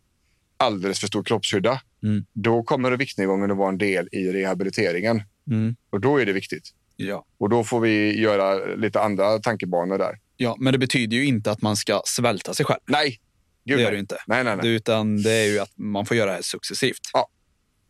[0.57, 2.25] alldeles för stor kroppshydda, Mm.
[2.33, 5.23] då kommer viktnedgången att vara en del i rehabiliteringen.
[5.51, 5.77] Mm.
[5.91, 6.71] Och då är det viktigt.
[6.97, 7.25] Ja.
[7.39, 10.19] Och då får vi göra lite andra tankebanor där.
[10.37, 12.81] ja, men det betyder ju inte att man ska svälta sig själv.
[12.87, 13.21] Nej,
[13.65, 14.01] Gud, det gör nej.
[14.01, 14.19] inte.
[14.27, 14.75] Nej, nej, nej.
[14.75, 17.01] Utan det är ju att man får göra det här successivt.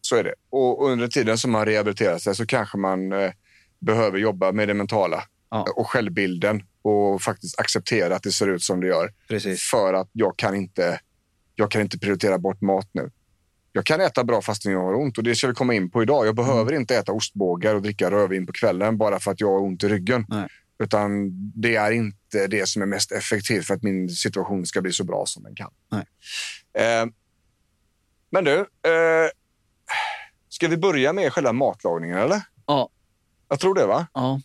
[0.00, 0.34] Så är det.
[0.50, 3.30] Och under tiden som man rehabiliterar sig så kanske man eh,
[3.78, 5.66] behöver jobba med det mentala Ja.
[5.76, 9.12] och självbilden och faktiskt acceptera att det ser ut som det gör.
[9.28, 9.62] Precis.
[9.62, 11.00] För att jag kan inte,
[11.54, 13.10] jag kan inte prioritera bort mat nu.
[13.76, 16.02] Jag kan äta bra fastän jag har ont och det ska vi komma in på
[16.02, 16.26] idag.
[16.26, 16.80] Jag behöver Mm.
[16.80, 19.88] inte äta ostbågar och dricka rödvin på kvällen bara för att jag har ont i
[19.88, 20.26] ryggen.
[20.28, 20.48] Nej.
[20.78, 24.92] Utan det är inte det som är mest effektivt för att min situation ska bli
[24.92, 25.70] så bra som den kan.
[26.78, 27.06] Eh,
[28.30, 29.30] men du, eh,
[30.48, 32.42] ska vi börja med själva matlagningen eller?
[32.66, 32.88] Ja.
[33.48, 34.06] Jag tror det va?
[34.14, 34.40] Ja.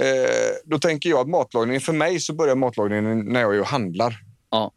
[0.00, 3.66] Eh, då tänker jag att matlagningen, för mig så börjar matlagningen när jag är och
[3.66, 4.20] handlar.
[4.50, 4.72] Ja.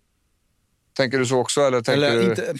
[0.93, 1.61] Tänker du så också?
[1.61, 2.29] Eller tänker Eller du...
[2.29, 2.53] inte...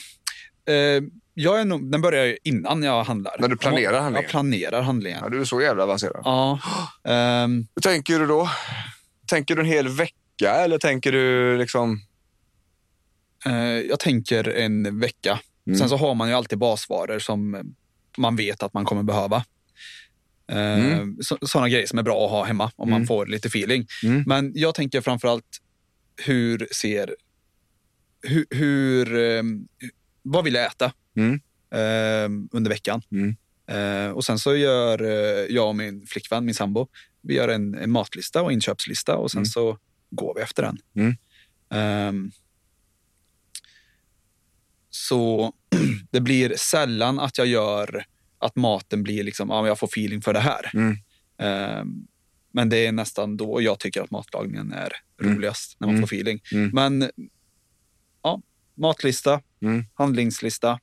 [0.74, 1.02] Eh,
[1.42, 3.36] jag är nog, den börjar ju innan jag handlar.
[3.40, 4.24] När du planerar handlingen?
[4.24, 5.20] Jag planerar handlingen.
[5.24, 6.22] Ja, du är så jävla avancerad.
[6.26, 6.60] Ja.
[7.04, 8.50] Ehm, Hur tänker du då?
[9.28, 12.02] Tänker du en hel vecka eller tänker du liksom...
[13.46, 15.40] eh, jag tänker en vecka.
[15.68, 15.80] Mm.
[15.80, 17.74] Sen så har man ju alltid basvaror som
[18.18, 19.38] man vet att man kommer behöva.
[20.52, 20.58] Eh,
[20.94, 21.18] Mm.
[21.22, 23.00] så, sådana grejer som är bra att ha hemma om Mm.
[23.00, 23.88] man får lite feeling.
[24.04, 24.24] Mm.
[24.28, 25.58] Men jag tänker framförallt
[26.26, 27.16] hur ser...
[28.22, 29.44] Hur, hur, eh,
[30.24, 31.34] vad vill jag äta Mm.
[31.72, 33.02] eh, under veckan?
[33.12, 33.36] Mm.
[33.68, 36.88] Eh, och sen så gör eh, jag och min flickvän, min sambo,
[37.22, 39.46] vi gör en, en matlista och inköpslista och sen Mm.
[39.46, 39.78] så
[40.10, 40.78] går vi efter den.
[41.72, 42.32] Ehm,
[44.90, 45.54] så
[46.12, 48.06] det blir sällan att jag gör
[48.38, 50.72] att maten blir liksom, ja, jag får feeling för det här.
[50.74, 50.98] Mm.
[51.38, 52.08] Ehm,
[52.52, 55.36] men det är nästan då jag tycker att matlagningen är Mm.
[55.36, 56.08] roligast, när man Mm.
[56.08, 56.42] får feeling.
[56.74, 57.12] Men
[58.24, 58.42] ja,
[58.76, 59.42] matlista,
[59.94, 60.80] handlingslista.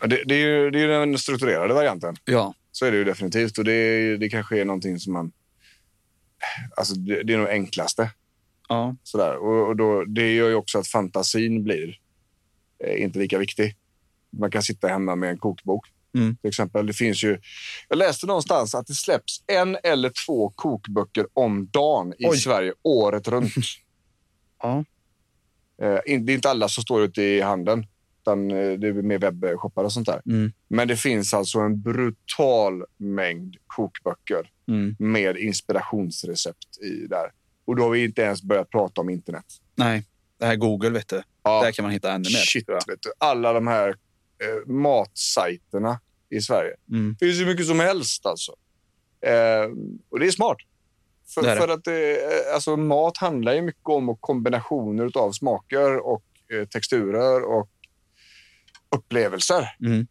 [0.00, 2.16] Det, det, är ju, det är ju den strukturerade varianten.
[2.24, 3.58] Ja, Så är det ju definitivt.
[3.58, 5.32] Och det, det kanske är någonting som man...
[6.76, 8.10] Alltså det, det är nog enklaste.
[8.68, 9.36] ja, Sådär.
[9.36, 11.98] Och, och då, det gör ju också att fantasin blir
[12.84, 13.76] eh, inte lika viktig.
[14.30, 15.86] Man kan sitta hemma med en kokbok.
[16.14, 16.36] Mm.
[16.36, 16.86] Till exempel.
[16.86, 17.38] Det finns ju,
[17.88, 22.38] jag läste någonstans att det släpps en eller två kokböcker om dagen i Oj.
[22.38, 23.52] Sverige året runt.
[24.62, 24.84] ja.
[25.82, 27.86] eh, det är inte alla som står ute i handeln.
[28.22, 30.22] Utan eh, det är mer webbshoppar och sånt där.
[30.26, 30.52] Mm.
[30.68, 34.96] Men det finns alltså en brutal mängd kokböcker Mm.
[34.98, 37.32] med inspirationsrecept i där.
[37.64, 39.44] Och då har vi inte ens börjat prata om internet.
[39.74, 40.04] Nej,
[40.38, 41.22] det här Google vet du.
[41.42, 41.62] Ja.
[41.62, 42.44] Där kan man hitta ännu mer.
[42.52, 43.12] Shit, vet du.
[43.18, 46.74] Alla de här eh, matsajterna i Sverige.
[46.90, 47.16] Mm.
[47.20, 48.52] Det finns ju mycket som helst alltså.
[49.26, 49.70] Eh,
[50.10, 50.56] och det är smart.
[51.34, 51.60] För, Det är det.
[51.60, 57.42] för att eh, alltså, mat handlar ju mycket om kombinationer av smaker och eh, texturer
[57.42, 57.68] och
[58.96, 59.68] upplevelser.
[59.80, 60.06] Mm.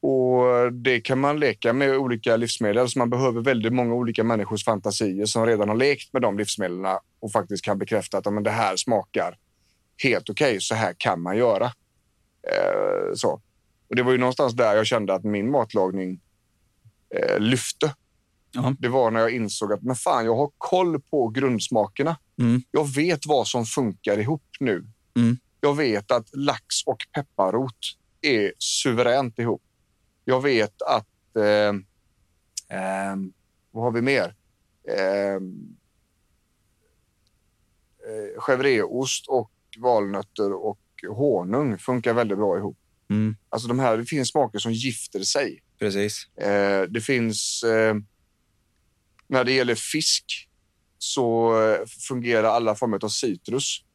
[0.00, 2.88] Och Det kan man leka med olika livsmedel.
[2.88, 6.98] Så man behöver väldigt många olika människors fantasier som redan har lekt med de livsmedlen
[7.20, 9.38] och faktiskt kan bekräfta att men det här smakar
[10.02, 10.60] helt okej.
[10.60, 11.64] så här kan man göra.
[12.52, 13.40] Eh, så.
[13.88, 16.20] Och Det var ju någonstans där jag kände att min matlagning
[17.14, 17.94] eh, lyfte.
[18.52, 18.74] Ja.
[18.78, 22.16] Det var när jag insåg att men fan, jag har koll på grundsmakerna.
[22.38, 22.62] Mm.
[22.70, 24.86] Jag vet vad som funkar ihop nu.
[25.16, 25.38] Mm.
[25.66, 27.78] Jag vet att lax och pepparrot
[28.20, 29.62] är suveränt ihop.
[30.24, 31.36] Jag vet att...
[31.36, 31.68] Eh,
[32.78, 33.16] eh,
[33.70, 34.34] vad har vi mer?
[34.88, 35.40] Eh, eh,
[38.38, 42.78] chèvreost och valnötter och honung funkar väldigt bra ihop.
[43.10, 43.36] Mm.
[43.48, 45.62] Alltså de här, det finns smaker som gifter sig.
[45.78, 46.28] Precis.
[46.36, 47.62] Eh, det finns...
[47.62, 47.94] Eh,
[49.26, 50.48] när det gäller fisk
[50.98, 53.85] så eh, fungerar alla former av citrus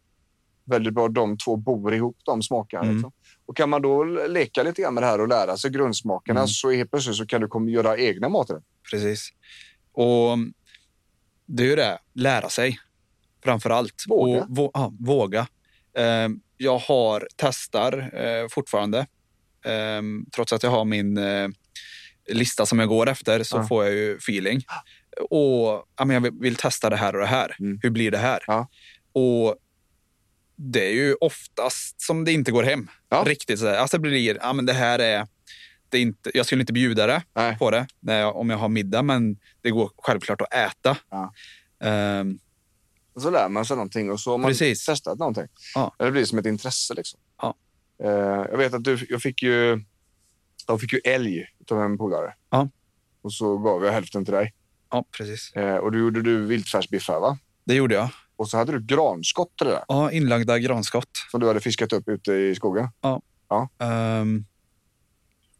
[0.65, 2.83] väldigt bra de två bor ihop, de smakerna.
[2.83, 2.95] Mm.
[2.95, 3.11] Liksom.
[3.45, 6.47] Och kan man då leka lite grann med det här och lära sig grundsmakerna Mm.
[6.47, 8.63] så helt plötsligt så kan du komma göra egna maträtter.
[8.91, 9.29] Precis.
[9.93, 10.37] Och
[11.45, 12.79] det är ju det, lära sig
[13.43, 14.03] framför allt.
[14.09, 14.41] Våga.
[14.41, 15.47] Och, vå, ja, våga.
[15.97, 18.99] Eh, jag har, testar eh, fortfarande.
[19.65, 20.01] Eh,
[20.35, 21.47] trots att jag har min eh,
[22.29, 23.67] lista som jag går efter så Ja.
[23.67, 24.61] får jag ju feeling.
[25.29, 27.55] Och ja, men jag vill, vill testa det här och det här.
[27.59, 27.79] Mm.
[27.83, 28.39] Hur blir det här?
[28.47, 28.67] Ja.
[29.13, 29.55] Och
[30.63, 32.87] det är ju oftast som det inte går hem.
[33.09, 33.23] Ja.
[33.27, 33.77] Riktigt sådär.
[33.77, 35.27] Alltså det blir, ja men det här är,
[35.89, 37.57] det är inte, jag skulle inte bjuda det Nej.
[37.57, 40.97] på det jag, om jag har middag, men det går självklart att äta.
[41.09, 41.33] Ja.
[43.13, 44.85] Och så lär man sig någonting och så har man Precis.
[44.85, 45.47] testat någonting.
[45.75, 45.95] Ja.
[45.99, 46.93] Det blir som ett intresse.
[46.93, 47.19] Liksom.
[47.41, 47.55] Ja.
[48.03, 48.09] Eh,
[48.51, 49.83] jag vet att du, jag fick ju,
[50.67, 52.33] jag fick ju älg av en polare.
[52.49, 52.69] Ja.
[53.21, 54.53] Och så gav jag hälften till dig.
[54.91, 55.53] ja, precis.
[55.55, 57.37] Eh, och då gjorde du viltfärsbiffar va?
[57.65, 58.09] Det gjorde jag.
[58.41, 59.83] Och så hade du granskott till det där.
[59.87, 61.09] Ja, inlagda granskott.
[61.31, 62.87] Som du hade fiskat upp ute i skogen.
[63.79, 64.45] Ehm,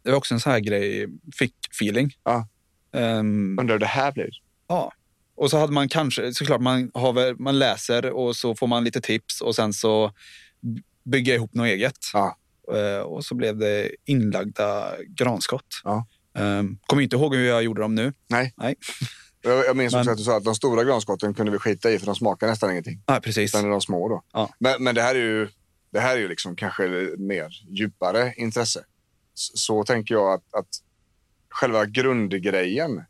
[0.03, 2.11] det var också en sån här grej, fick feeling.
[2.23, 2.47] Ja.
[2.93, 4.29] Ehm, Undrar hur det här blir.
[4.67, 4.91] ja.
[5.35, 9.01] Och så hade man kanske, såklart man, har, man läser och så får man lite
[9.01, 10.11] tips och sen så
[11.03, 11.97] bygger jag ihop något eget.
[12.13, 12.37] Ja.
[12.75, 15.81] Eh, och så blev det inlagda granskott.
[15.83, 16.05] Ja.
[16.33, 18.13] Um, kommer inte ihåg hur jag gjorde dem nu.
[18.29, 18.53] Nej.
[18.57, 18.75] Nej.
[19.41, 21.99] Jag, minns också Men- att du sa att de stora granskotten kunde vi skita i
[21.99, 23.03] för de smakar nästan ingenting.
[23.07, 23.51] Nej, precis.
[23.55, 24.23] Utan är de små då.
[24.33, 24.49] Ja.
[24.59, 25.49] Men, men det här är ju,
[25.91, 26.83] det här är ju liksom kanske
[27.17, 28.85] mer djupare intresse.
[29.33, 30.67] Så, så tänker jag att, att
[31.49, 33.03] själva grundgrejen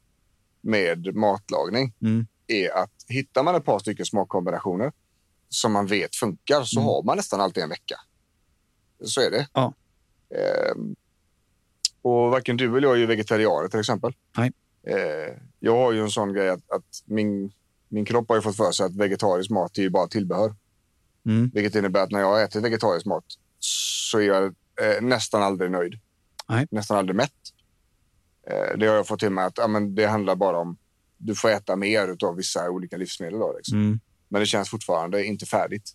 [0.61, 2.27] med matlagning Mm.
[2.47, 4.91] är att hittar man ett par stycken smakkombinationer
[5.49, 6.87] som man vet funkar så Mm.
[6.87, 7.95] har man nästan alltid en vecka.
[9.05, 9.47] Så är det.
[9.53, 9.73] Ja.
[10.35, 10.95] Ehm,
[12.01, 14.13] och varken du eller jag är ju vegetarianer till exempel.
[14.37, 14.51] Nej.
[14.87, 17.51] Eh, jag har ju en sån grej att, att min,
[17.89, 20.55] min kropp har ju fått för sig att vegetarisk mat är ju bara tillbehör.
[21.25, 21.51] Mm.
[21.53, 23.25] Vilket innebär att när jag äter vegetarisk mat
[23.59, 24.43] så är jag
[24.81, 25.99] eh, nästan aldrig nöjd.
[26.49, 26.67] Nej.
[26.71, 27.33] Nästan aldrig mätt.
[28.47, 30.77] Eh, det har jag fått till mig att ja, men det handlar bara om
[31.17, 33.39] du får äta mer av vissa olika livsmedel.
[33.39, 33.77] Då, liksom.
[33.77, 33.99] Mm.
[34.29, 35.91] Men det känns fortfarande inte färdigt.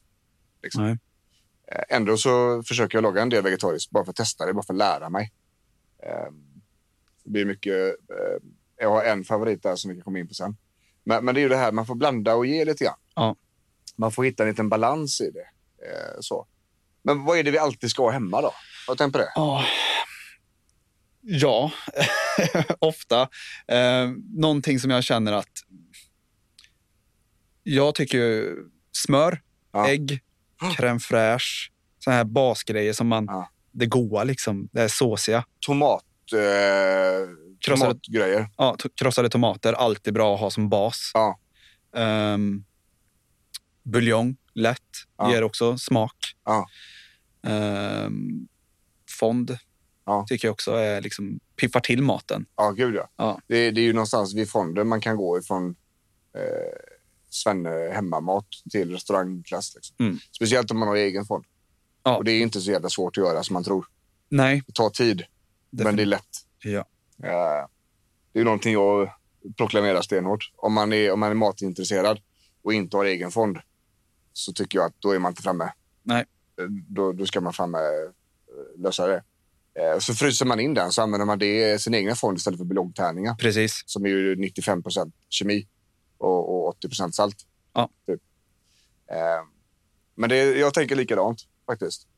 [0.62, 0.84] Liksom.
[0.84, 4.62] Eh, Ändå så försöker jag laga en del vegetariskt bara för att testa det, bara
[4.64, 5.32] för att lära mig.
[6.02, 6.32] Eh,
[7.24, 8.42] Det blir mycket, eh,
[8.78, 10.56] jag har en favorit där som vi kan komma in på sen.
[11.04, 12.98] Men, men det är ju det här, man får blanda och ge lite grann.
[13.14, 13.36] Ja.
[13.96, 15.40] Man får hitta en liten balans i det.
[15.86, 16.46] Eh, Så.
[17.02, 18.52] Men vad är det vi alltid ska ha hemma då?
[18.86, 19.32] Har du tänkt på det?
[19.34, 19.64] Ja,
[21.22, 21.70] ja
[22.78, 23.22] ofta.
[23.68, 25.48] Eh, någonting som jag känner att
[27.62, 28.54] jag tycker
[28.92, 29.88] smör, Ja.
[29.88, 30.20] ägg,
[30.76, 33.50] crème fraîche, såna här basgrejer som man, Ja.
[33.72, 35.44] det goa liksom, det är såsiga.
[35.66, 37.28] Tomat, eh,
[37.66, 38.48] Krossade- tomatgrejer.
[38.56, 41.10] Ja, krossade tomater, alltid bra att ha som bas.
[41.14, 41.38] Ja.
[42.34, 42.64] Um,
[43.82, 44.80] buljong, lätt,
[45.18, 45.32] Ja.
[45.32, 46.16] ger också smak.
[46.44, 46.66] Ja.
[47.46, 48.48] Ehm,
[49.18, 49.58] fond
[50.06, 50.26] Ja.
[50.28, 52.46] tycker jag också är liksom, piffar till maten.
[52.56, 53.08] Ja, gud ja.
[53.16, 53.40] Ja.
[53.46, 55.74] Det, det är ju någonstans vid fonden man kan gå ifrån
[56.36, 56.42] eh,
[57.30, 59.74] Svenne hemmamat till restaurangklass.
[59.74, 59.96] Liksom.
[60.00, 60.18] Mm.
[60.32, 61.44] Speciellt om man har egen fond.
[62.02, 62.16] Ja.
[62.16, 63.86] Och det är inte så jävla svårt att göra som man tror.
[64.28, 65.22] Nej, Det tar tid,
[65.70, 66.28] men det är lätt.
[66.64, 66.84] Ja.
[67.22, 67.68] Eh,
[68.32, 69.10] det är någonting jag
[69.56, 70.52] proklamerar stenhårt.
[70.56, 72.20] Om man, är, om man är matintresserad
[72.62, 73.58] och inte har egen fond
[74.32, 75.72] så tycker jag att då är man inte framme.
[76.02, 76.24] Nej.
[76.60, 79.22] Eh, Då, då ska man framme eh, lösa det.
[80.00, 83.34] Så fryser man in den så använder man det sin egna fond istället för buljongtärningar
[83.34, 83.82] precis.
[83.86, 85.66] som är ju 95% kemi
[86.18, 87.36] och, och 80% salt.
[87.72, 87.90] Ja.
[88.06, 88.20] Typ.
[90.14, 92.08] Men det, jag tänker likadant faktiskt.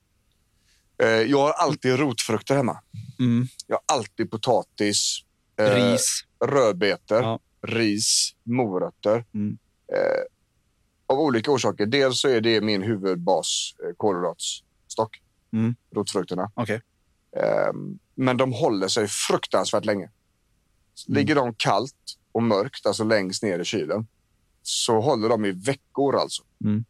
[1.02, 2.80] Eh, jag har alltid rotfrukter hemma.
[3.18, 3.46] Mm.
[3.66, 5.18] Jag har alltid potatis,
[5.58, 6.24] eh, Ris.
[6.44, 7.40] rödbetor, Ja.
[7.62, 9.24] ris, morötter.
[9.34, 9.58] Mm.
[9.92, 10.22] Eh,
[11.06, 11.86] av olika orsaker.
[11.86, 15.74] Dels så är det min huvudbas, eh, kolhydratstock, Mm.
[15.94, 16.50] rotfrukterna.
[17.36, 17.72] Eh,
[18.14, 20.10] men de håller sig fruktansvärt länge.
[21.06, 24.06] Ligger de kallt och mörkt, alltså längst ner i kylen,
[24.62, 26.42] så håller de i veckor alltså.
[26.64, 26.84] Mm.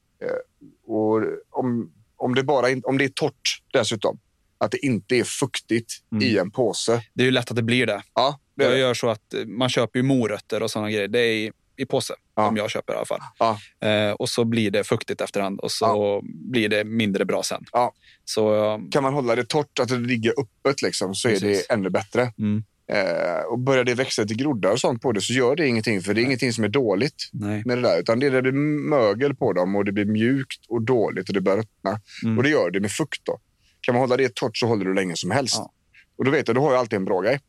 [0.87, 4.19] Och om, om, det bara om det är torrt dessutom,
[4.59, 6.25] att det inte är fuktigt Mm.
[6.25, 7.03] i en påse.
[7.15, 8.03] Det är ju lätt att det blir det.
[8.15, 8.81] Ja, det är Jag det.
[8.81, 11.09] gör så att eh, man köper ju morötter och sådana grejer.
[11.09, 12.47] Det är i, i påse, Ja.
[12.47, 13.21] som jag köper i alla fall.
[13.39, 13.59] Ja.
[13.89, 17.65] Eh, och så blir det fuktigt efterhand och så blir det mindre bra sen.
[17.73, 17.93] Ja.
[18.25, 21.67] Så eh, Kan man hålla det torrt, att det ligger öppet, liksom, så är Precis.
[21.69, 22.33] det ännu bättre.
[22.39, 25.67] mm, Eh, och börjar det växa till groddar och sånt på det så gör det
[25.67, 26.25] ingenting, för det är Nej.
[26.25, 27.63] ingenting som är dåligt nej.
[27.67, 28.01] med det där.
[28.01, 31.41] Utan det det blir mögel på dem och det blir mjukt och dåligt och det
[31.41, 32.01] börjar ruttna.
[32.25, 32.39] Mm.
[32.39, 33.41] Och det gör det med fukt då.
[33.81, 35.57] Kan man hålla det torrt så håller det länge som helst.
[35.59, 35.73] Ja.
[36.17, 37.41] Och då vet jag, då har jag alltid en bra grej.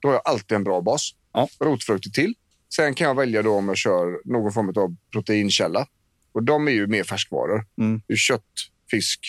[0.00, 1.14] Då har jag alltid en bra bas.
[1.32, 1.48] Ja.
[1.60, 2.34] Rotfrukter till.
[2.74, 5.86] Sen kan jag välja då om jag kör någon form av proteinkälla.
[6.32, 7.66] Och de är ju mer färskvaror.
[7.78, 8.02] Mm.
[8.16, 8.42] Kött,
[8.90, 9.20] fisk,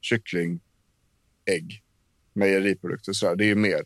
[0.00, 0.60] kyckling,
[1.50, 1.82] ägg,
[2.32, 3.12] mejeriprodukter.
[3.12, 3.36] Så där.
[3.36, 3.82] Det är ju mer.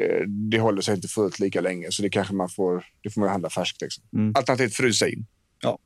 [0.00, 2.84] Eh, det håller sig inte fullt lika länge, så det kanske man får.
[3.02, 3.82] Det får man handla färskt.
[3.82, 4.04] Liksom.
[4.12, 4.32] Mm.
[4.36, 5.26] Alternativt frysa in.
[5.62, 5.78] Ja.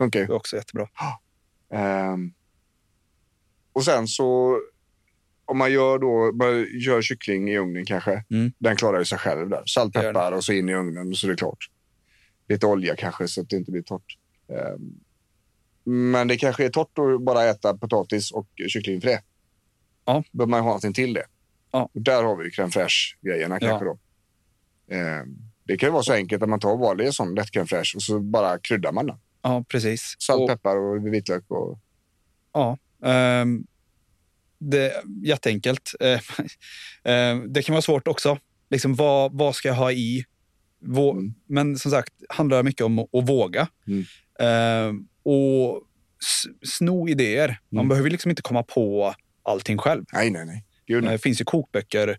[0.00, 0.08] Ju.
[0.08, 0.88] Det är också jättebra.
[1.72, 2.32] Ehm,
[3.72, 4.58] och sen så
[5.44, 8.24] om man gör då, man gör kyckling i ugnen kanske.
[8.30, 8.52] Mm.
[8.58, 9.62] Den klarar sig själv där.
[9.66, 11.70] Salt, peppar och så in i ugnen och så är det klart.
[12.48, 14.18] Lite olja kanske så att det inte blir torrt.
[14.48, 15.00] Ehm,
[15.84, 19.18] men det kanske är torrt att bara äta potatis och kycklingfilé.
[20.04, 20.24] Ja.
[20.32, 21.24] Behöver man ha någonting till det.
[21.72, 21.88] Ja.
[21.94, 23.68] Och där har vi ju crème fraîche-grejerna Ja.
[23.68, 23.98] kanske då.
[24.96, 27.96] Ehm, det kan ju vara så enkelt att man tar vanlig sån lätt crème fraîche
[27.96, 29.16] och så bara kryddar man den.
[29.42, 30.16] Ja, precis.
[30.18, 31.78] Salt, Och- peppar och vitlök och
[32.54, 32.78] Ja.
[33.04, 33.66] ehm,
[34.58, 35.90] det är jätteenkelt.
[36.00, 36.20] Eh,
[37.12, 38.38] ehm, det kan vara svårt också.
[38.70, 40.24] Liksom, vad, vad ska jag ha i?
[40.84, 41.34] Vå- Mm.
[41.46, 43.68] Men som sagt, handlar mycket om att, våga.
[43.86, 44.04] Mm.
[44.38, 45.82] Ehm, och
[46.62, 47.58] sno idéer.
[47.68, 47.88] Man Mm.
[47.88, 50.04] behöver liksom inte komma på allting själv.
[50.12, 50.64] Nej, nej, nej.
[51.00, 51.12] Nej.
[51.12, 52.18] Det finns ju kokböcker.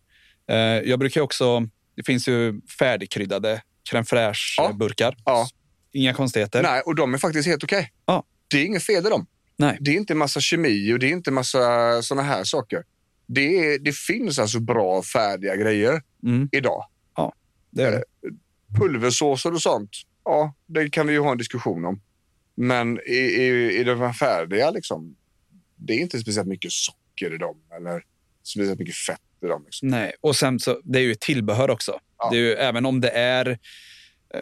[0.50, 1.68] Eh, jag brukar också...
[1.96, 5.16] Det finns ju färdigkryddade crème fraîche-burkar.
[5.26, 5.48] Ja.
[5.92, 6.64] Inga konstigheter.
[6.64, 7.92] Nej, och de är faktiskt helt okej.
[8.06, 8.24] Ja.
[8.48, 9.26] Det är inget fel i dem.
[9.58, 9.78] Nej.
[9.82, 12.84] Det är inte massa kemi och det är inte massa såna här saker.
[13.28, 16.86] Det, är, det finns alltså bra färdiga grejer Mm, idag.
[17.72, 18.04] det är det.
[18.80, 19.90] Pulversåser och sånt,
[20.26, 22.02] ja, det kan vi ju ha en diskussion om.
[22.56, 25.16] Men i, i, i de här färdiga, liksom,
[25.76, 28.04] det är inte speciellt mycket socker i dem eller
[28.44, 29.64] speciellt mycket fett i dem.
[29.66, 29.88] Liksom.
[29.88, 32.00] Nej, och sen så, det är ju tillbehör också.
[32.18, 32.30] Ja.
[32.30, 33.50] Det är ju, även om det är
[34.34, 34.42] eh,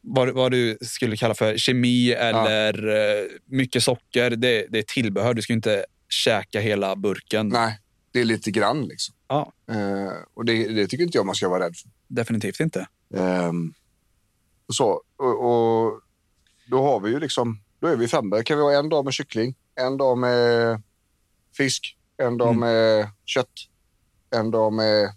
[0.00, 5.34] vad, vad du skulle kalla för kemi eller eh, mycket socker, det, det är tillbehör.
[5.34, 7.48] Du ska ju inte käka hela burken.
[7.48, 7.78] Nej,
[8.12, 9.14] det är lite grann liksom.
[9.28, 11.90] Ja, Eh, och det, det tycker inte jag man ska vara rädd för.
[12.08, 12.86] definitivt inte.
[14.68, 15.02] Och så.
[15.16, 16.00] Och, och
[16.66, 18.42] då har vi ju liksom, då är vi framme.
[18.42, 20.82] Kan vi ha en dag med kyckling, en dag med
[21.56, 22.60] fisk, en dag Mm.
[22.60, 23.50] med kött,
[24.36, 25.14] en dag med,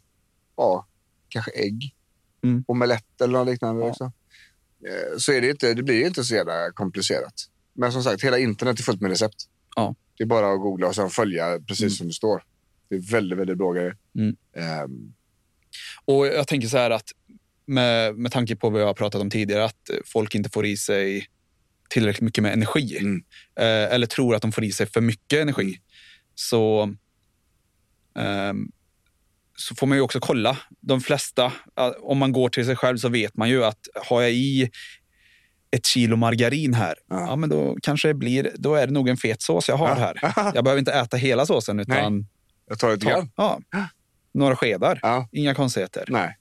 [0.57, 0.87] ja,
[1.29, 1.95] kanske ägg,
[2.43, 2.63] Mm.
[2.67, 3.81] omelett eller något liknande.
[3.81, 3.89] Ja.
[3.89, 4.03] Också.
[4.87, 7.33] Eh, Så är det inte, det blir inte så jävla komplicerat.
[7.73, 9.35] Men som sagt, hela internet är fullt med recept.
[9.75, 9.95] Ja.
[10.17, 11.89] Det är bara att googla och sen följa precis Mm.
[11.89, 12.43] som det står.
[12.89, 13.97] Det är väldigt, väldigt bra grejer.
[14.15, 14.35] Mm.
[14.55, 15.13] Ehm,
[16.05, 17.09] Och jag tänker så här att
[17.65, 20.77] med, med tanke på vad jag har pratat om tidigare, att folk inte får i
[20.77, 21.27] sig
[21.89, 22.97] tillräckligt mycket med energi.
[22.97, 23.23] Mm.
[23.59, 25.79] Eh, eller tror att de får i sig för mycket energi.
[26.35, 26.93] Så,
[28.15, 28.71] ehm,
[29.55, 30.57] så får man ju också kolla.
[30.79, 31.53] De flesta,
[32.01, 34.69] om man går till sig själv så vet man ju att har jag i
[35.71, 37.19] ett kilo margarin här, Ja.
[37.19, 37.35] ja.
[37.35, 40.33] men då kanske det blir, då är det nog en fet sås jag har här.
[40.55, 42.27] Jag behöver inte äta hela såsen utan
[42.67, 43.31] Jag tar ta, grann.
[43.35, 43.59] ja,
[44.33, 44.99] några skedar.
[45.01, 45.27] Ja.
[45.31, 46.05] Inga konstigheter.
[46.07, 46.37] Nej.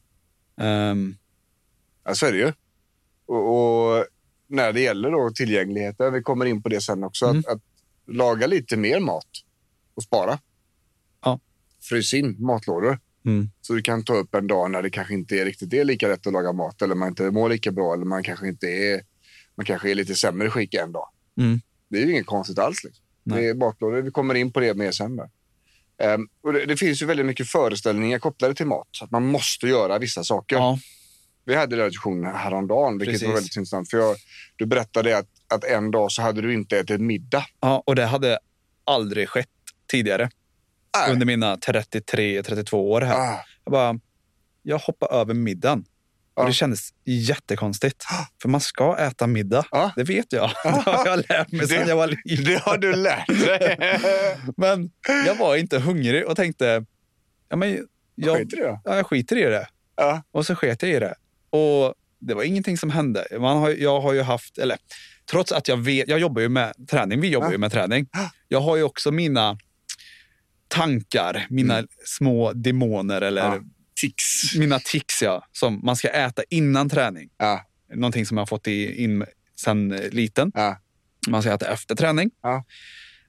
[0.61, 1.17] Ehm,
[2.05, 2.53] Ja, så är det ju.
[3.27, 3.49] Och,
[3.97, 4.07] och
[4.49, 7.39] när det gäller då tillgängligheten, vi kommer in på det sen också, Mm.
[7.39, 7.61] att, att
[8.07, 9.27] laga lite mer mat
[9.95, 10.39] och spara.
[11.25, 11.41] Ja.
[11.83, 12.99] Frys in matlådor.
[13.25, 13.51] Mm.
[13.61, 16.09] Så du kan ta upp en dag när det kanske inte är riktigt är lika
[16.09, 19.03] lätt att laga mat eller man inte mår lika bra eller man kanske inte är,
[19.55, 21.09] man kanske är lite sämre skick en dag.
[21.39, 21.61] Mm.
[21.89, 22.85] Det är ju inget konstigt alls.
[22.85, 23.05] Liksom.
[23.25, 25.21] Det är matlådor, vi kommer in på det mer sen.
[25.99, 28.89] Ehm, och det, det finns ju väldigt mycket föreställningar kopplade till mat.
[29.03, 30.57] Att man måste göra vissa saker.
[30.57, 30.79] ja,
[31.45, 33.29] Vi hade den diskussionen häromdagen, vilket Precis.
[33.29, 33.91] var väldigt intressant.
[33.91, 34.17] För jag,
[34.57, 37.47] du berättade att, att en dag så hade du inte ätit middag.
[37.61, 38.39] ja, och det hade
[38.85, 39.49] aldrig skett
[39.93, 40.31] tidigare
[40.97, 41.13] Nej.
[41.13, 43.17] under mina 33-32 år här.
[43.17, 43.99] Ah, Jag bara,
[44.63, 45.85] jag hoppade över middagen.
[46.35, 48.05] Och det kändes jättekonstigt.
[48.43, 49.65] För man ska äta middag.
[49.71, 49.93] Ja.
[49.97, 50.51] Det vet jag.
[50.65, 52.45] Det har jag lärt mig sedan jag var liten.
[52.45, 53.79] det har du lärt dig.
[54.57, 54.91] Men
[55.27, 56.85] jag var inte hungrig och tänkte,
[57.49, 58.81] ja, men jag, Skit i det då.
[58.85, 59.67] ja, jag skiter i det.
[59.97, 60.23] Ja.
[60.33, 61.15] Och så sket jag i det.
[61.51, 63.27] Och det var ingenting som hände.
[63.41, 64.79] Man har, jag har ju haft, eller
[65.31, 67.53] trots att jag vet, jag jobbar ju med träning, vi jobbar Ja.
[67.53, 68.07] ju med träning.
[68.49, 69.59] Jag har ju också mina
[70.73, 73.59] tankar, mina små demoner eller Mm.
[73.65, 73.69] Ja.
[74.01, 74.55] Tics.
[74.59, 77.29] mina tics ja, som man ska äta innan träning.
[77.39, 77.65] Ja,
[77.95, 79.25] Någonting som jag har fått in
[79.61, 80.53] sen eh, liten.
[80.55, 80.77] ja.
[81.29, 82.31] Man ska äta efter träning.
[82.43, 82.65] Ja.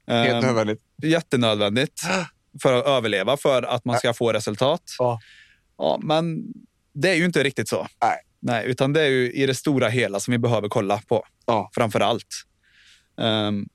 [0.08, 0.80] Helt Ehm, nödvändigt.
[1.04, 2.02] jättenödvändigt
[2.62, 4.84] för att överleva, för att man ska få resultat.
[5.78, 6.00] Ja.
[6.04, 6.44] Men
[6.94, 7.88] det är ju inte riktigt så.
[8.02, 8.18] Nej.
[8.40, 11.26] Nej, utan det är ju i det stora hela som vi behöver kolla på.
[11.46, 11.70] Ja.
[11.76, 12.28] Framför allt.
[13.22, 13.66] Ehm,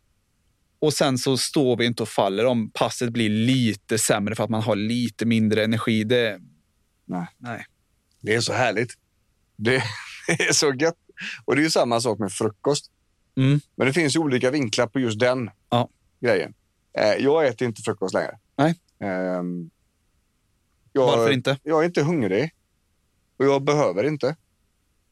[0.78, 4.50] och sen så står vi inte och faller om passet blir lite sämre för att
[4.50, 6.04] man har lite mindre energi.
[6.04, 6.40] Det,
[7.04, 7.26] Nej.
[7.38, 7.66] nej.
[8.20, 8.94] Det är så härligt.
[9.56, 9.76] Det
[10.28, 10.96] är så gött.
[11.44, 12.90] Och det är ju samma sak med frukost.
[13.36, 13.60] Mm.
[13.76, 15.88] Men det finns ju olika vinklar på just den Ja.
[16.20, 16.54] grejen.
[16.98, 18.38] Eh, jag äter inte frukost längre.
[18.56, 18.74] Nej.
[19.00, 19.70] Ehm,
[20.92, 21.58] jag, Varför inte?
[21.62, 22.50] Jag är inte hungrig
[23.36, 24.36] och jag behöver inte.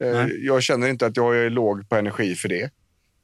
[0.04, 0.44] Eh, Nej.
[0.46, 2.70] jag känner inte att jag är låg på energi för det.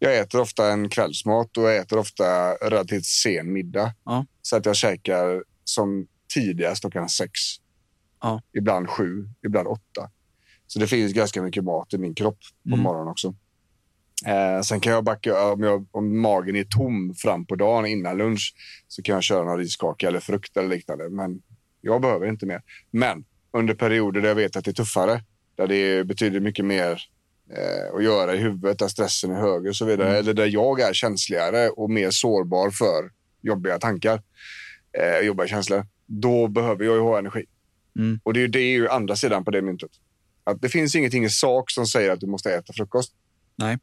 [0.05, 3.95] Jag äter ofta en kvällsmat och jag äter ofta relativt sen middag.
[4.05, 4.27] Ja.
[4.43, 7.31] Så att jag käkar som tidigast klockan sex.
[8.21, 8.43] Ja.
[8.59, 10.11] Ibland sju, ibland åtta.
[10.67, 12.81] Så det finns ganska mycket mat i min kropp på Mm.
[12.81, 13.35] morgonen också.
[14.27, 18.17] Eh, sen kan jag backa, om, jag, om magen är tom fram på dagen innan
[18.19, 18.55] lunch
[18.89, 21.09] så kan jag köra någon riskaka eller frukt eller liknande.
[21.11, 21.43] Men
[21.81, 22.63] jag behöver inte mer.
[22.91, 25.23] Men under perioder där jag vet att det är tuffare,
[25.57, 27.03] där det betyder mycket mer
[27.57, 30.21] eh, att göra i huvudet, där stressen är högre och så vidare, Mm.
[30.21, 33.11] eller där jag är känsligare och mer sårbar för
[33.43, 34.23] jobbiga tankar,
[34.99, 37.45] eh, jobbiga känslor, då behöver jag ju ha energi.
[37.99, 38.21] Mm.
[38.23, 39.91] Och det är ju, det är ju andra sidan på det myntet.
[40.45, 43.13] Att det finns ingenting i sak som säger att du måste äta frukost.
[43.57, 43.79] Nej.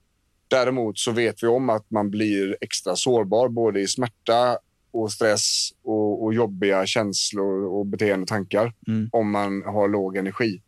[0.48, 4.58] Däremot så vet vi om att man blir extra sårbar både i smärta
[4.92, 9.10] och stress och, och jobbiga känslor och beteende och tankar Mm.
[9.12, 10.62] om man har låg energi.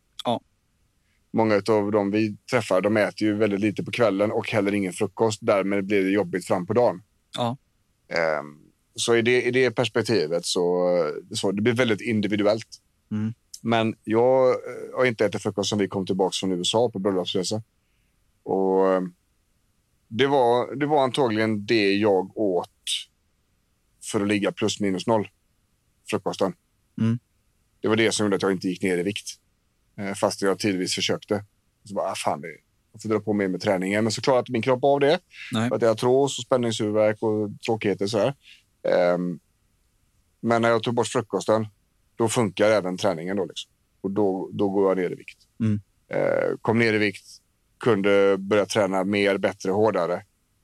[1.33, 4.93] Många av de vi träffar de äter ju väldigt lite på kvällen och heller ingen
[4.93, 5.39] frukost.
[5.41, 7.01] Därmed blir det jobbigt fram på dagen.
[7.37, 7.57] Ja.
[8.07, 8.57] Ehm,
[8.95, 10.89] så i det, i det perspektivet så,
[11.31, 12.67] så det blir väldigt individuellt.
[13.11, 13.33] Mm.
[13.61, 17.63] Men jag eh, har inte ätit frukost sen vi kom tillbaka från USA på bröllopsresa.
[18.43, 19.01] Och eh,
[20.07, 22.69] det var, det var antagligen det jag åt
[24.11, 25.29] för att ligga plus minus noll.
[26.09, 26.53] Frukosten.
[27.01, 27.19] Mm.
[27.81, 29.40] Det var det som gjorde att jag inte gick ner i vikt.
[29.97, 31.45] Eh, Fast jag tidvis försökte.
[31.83, 32.43] Så bara, ah, fan,
[32.93, 34.03] jag får dra på mer med träningen.
[34.03, 35.19] Men så klarade inte min kropp av det.
[35.51, 35.69] Nej.
[35.69, 38.07] För att jag har artros och spänningshuvudvärk och tråkigheter.
[38.07, 38.35] Så här.
[38.87, 39.39] Ehm,
[40.39, 41.67] men när jag tog bort frukosten,
[42.15, 43.37] då funkar även träningen.
[43.37, 43.71] Då, liksom.
[44.01, 45.37] Och då, då går jag ner i vikt.
[45.59, 45.81] Mm.
[46.07, 47.25] Eh, kom ner i vikt,
[47.79, 50.13] kunde börja träna mer, bättre, hårdare.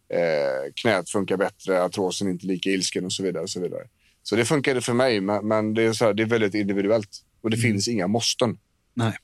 [0.09, 3.43] Eh, knät funkar bättre, artrosen inte lika ilsken och så vidare.
[3.43, 3.87] Och så, vidare.
[4.23, 7.09] så det funkade för mig, men, men det, är så här, det är väldigt individuellt.
[7.41, 7.71] Och det Mm.
[7.71, 8.57] finns inga måsten.
[8.97, 9.17] Nej.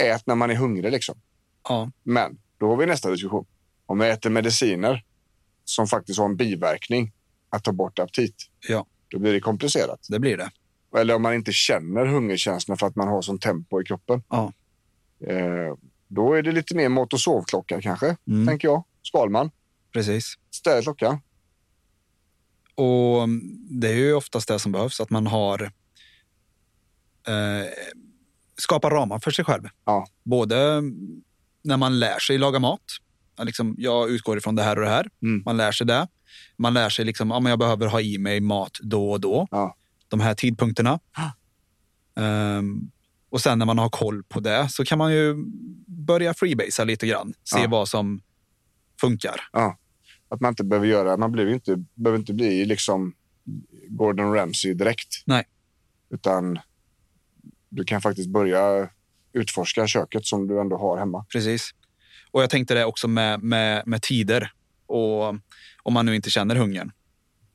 [0.00, 0.92] Ät när man är hungrig.
[0.92, 1.20] Liksom.
[1.68, 1.90] Ja.
[2.02, 3.46] Men då har vi nästa diskussion.
[3.86, 5.04] Om jag äter mediciner
[5.64, 7.12] som faktiskt har en biverkning
[7.50, 8.34] att ta bort aptit,
[8.68, 8.86] Ja.
[9.08, 10.06] då blir det komplicerat.
[10.08, 10.50] Det blir det.
[10.98, 14.22] Eller om man inte känner hungerkänslorna för att man har sån tempo i kroppen.
[14.28, 14.52] Ja.
[15.26, 15.74] Eh,
[16.08, 18.46] då är det lite mer mat och sovklocka kanske, Mm.
[18.46, 18.84] tänker jag.
[19.02, 19.50] Skalman,
[19.92, 20.34] Precis.
[20.50, 21.18] ställ klockan.
[22.74, 23.28] Och
[23.70, 25.62] det är ju oftast det som behövs, att man har
[27.26, 27.66] eh,
[28.60, 29.62] skapar ramar för sig själv.
[29.84, 30.06] Ja.
[30.24, 30.82] Både
[31.62, 32.80] när man lär sig laga mat.
[33.36, 35.08] Ja, Liksom, jag utgår ifrån det här och det här.
[35.22, 35.42] Mm.
[35.44, 36.08] Man lär sig det.
[36.56, 39.48] Man lär sig liksom, ja, men jag behöver ha i mig mat då och då.
[39.50, 39.76] Ja.
[40.08, 41.00] De här tidpunkterna.
[42.16, 42.90] Ehm,
[43.30, 45.34] och sen när man har koll på det så kan man ju
[45.86, 47.34] börja freebasea lite grann.
[47.44, 47.68] Se Ja.
[47.68, 48.20] vad som
[49.00, 49.40] funkar.
[50.30, 53.12] Att man inte behöver göra, man blir inte, behöver inte bli liksom
[53.88, 55.22] Gordon Ramsay direkt.
[55.26, 55.44] Nej.
[56.10, 56.58] Utan
[57.68, 58.88] du kan faktiskt börja
[59.32, 61.24] utforska köket som du ändå har hemma.
[61.32, 61.70] Precis.
[62.30, 64.52] Och jag tänkte det också med, med, med tider.
[64.86, 65.28] Och
[65.82, 66.92] om man nu inte känner hungern.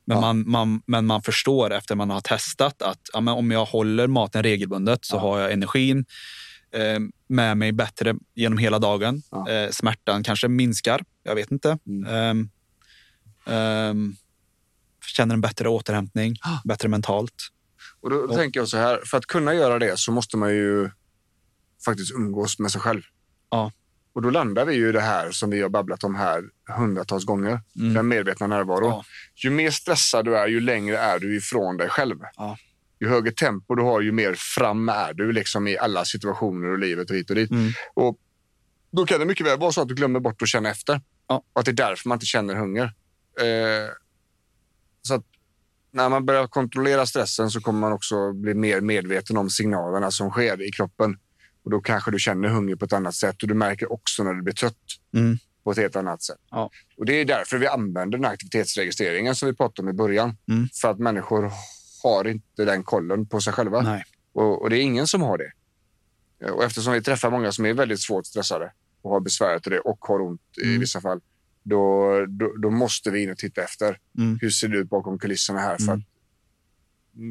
[0.05, 0.22] Men, Ja.
[0.22, 4.43] man, man, men man förstår efter man har testat att ja, om jag håller maten
[4.43, 5.20] regelbundet så Ja.
[5.20, 6.05] har jag energin
[6.72, 9.22] eh, med mig bättre genom hela dagen.
[9.49, 11.03] Eh, smärtan kanske minskar.
[11.24, 11.78] Jag vet inte.
[11.88, 12.14] Mm.
[12.16, 12.49] Ehm,
[13.45, 14.16] ehm,
[15.05, 16.57] känner en bättre återhämtning, Ah.
[16.66, 17.34] bättre mentalt.
[18.04, 20.54] Och då, då tänker jag så här, för att kunna göra det så måste man
[20.54, 20.89] ju
[21.86, 23.01] faktiskt umgås med sig själv.
[23.49, 23.72] Ja.
[24.14, 26.43] Och då landar vi ju i det här som vi har babblat om här
[26.78, 27.62] hundratals gånger.
[27.76, 27.93] Mm.
[27.93, 28.88] Den medvetna närvaro.
[28.88, 29.04] Ja.
[29.36, 32.18] Ju mer stressad du är, ju längre är du ifrån dig själv.
[32.36, 32.58] Ja.
[32.99, 36.80] Ju högre tempo du har, ju mer fram är du liksom i alla situationer och
[36.80, 37.51] livet och hit och dit.
[37.51, 37.72] Mm.
[37.93, 38.18] Och
[38.91, 41.01] då kan det mycket väl vara så att du glömmer bort att känna efter.
[41.28, 41.43] Ja.
[41.54, 42.84] Och att det är därför man inte känner hunger.
[43.39, 43.89] Eh,
[45.93, 50.29] när man börjar kontrollera stressen så kommer man också bli mer medveten om signalerna som
[50.31, 51.17] sker i kroppen.
[51.65, 54.33] Och då kanske du känner hunger på ett annat sätt och du märker också när
[54.33, 54.75] du blir trött
[55.13, 55.37] Mm.
[55.63, 56.37] på ett helt annat sätt.
[56.51, 56.69] Ja.
[56.97, 60.37] Och Det är därför vi använder den aktivitetsregistreringen som vi pratade om i början.
[60.49, 60.69] Mm.
[60.81, 61.51] För att människor
[62.03, 63.81] har inte den kollen på sig själva.
[64.33, 65.51] Och, och det är ingen som har det.
[66.51, 68.71] Och eftersom vi träffar många som är väldigt svårt stressade
[69.01, 70.79] och har besväret i det och har ont i Mm.
[70.79, 71.21] vissa fall,
[71.64, 73.97] då, då, då måste vi in och titta efter.
[74.18, 74.38] Mm.
[74.41, 75.78] Hur ser det ut bakom kulisserna här?
[75.78, 75.99] För Mm.
[75.99, 76.05] att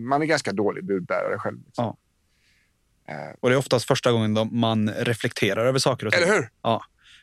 [0.08, 1.58] man är ganska dålig budbärare själv.
[1.66, 1.84] Liksom.
[1.84, 3.12] Ja.
[3.14, 6.22] Eh, Och det är oftast första gången man reflekterar över saker och ting.
[6.22, 6.48] eller hur?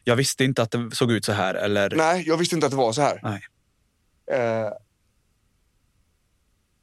[0.03, 1.55] Jag visste inte att det såg ut så här.
[1.55, 1.89] Eller...
[1.95, 3.19] Nej, jag visste inte att det var så här.
[3.23, 3.41] Nej.
[4.39, 4.71] Eh,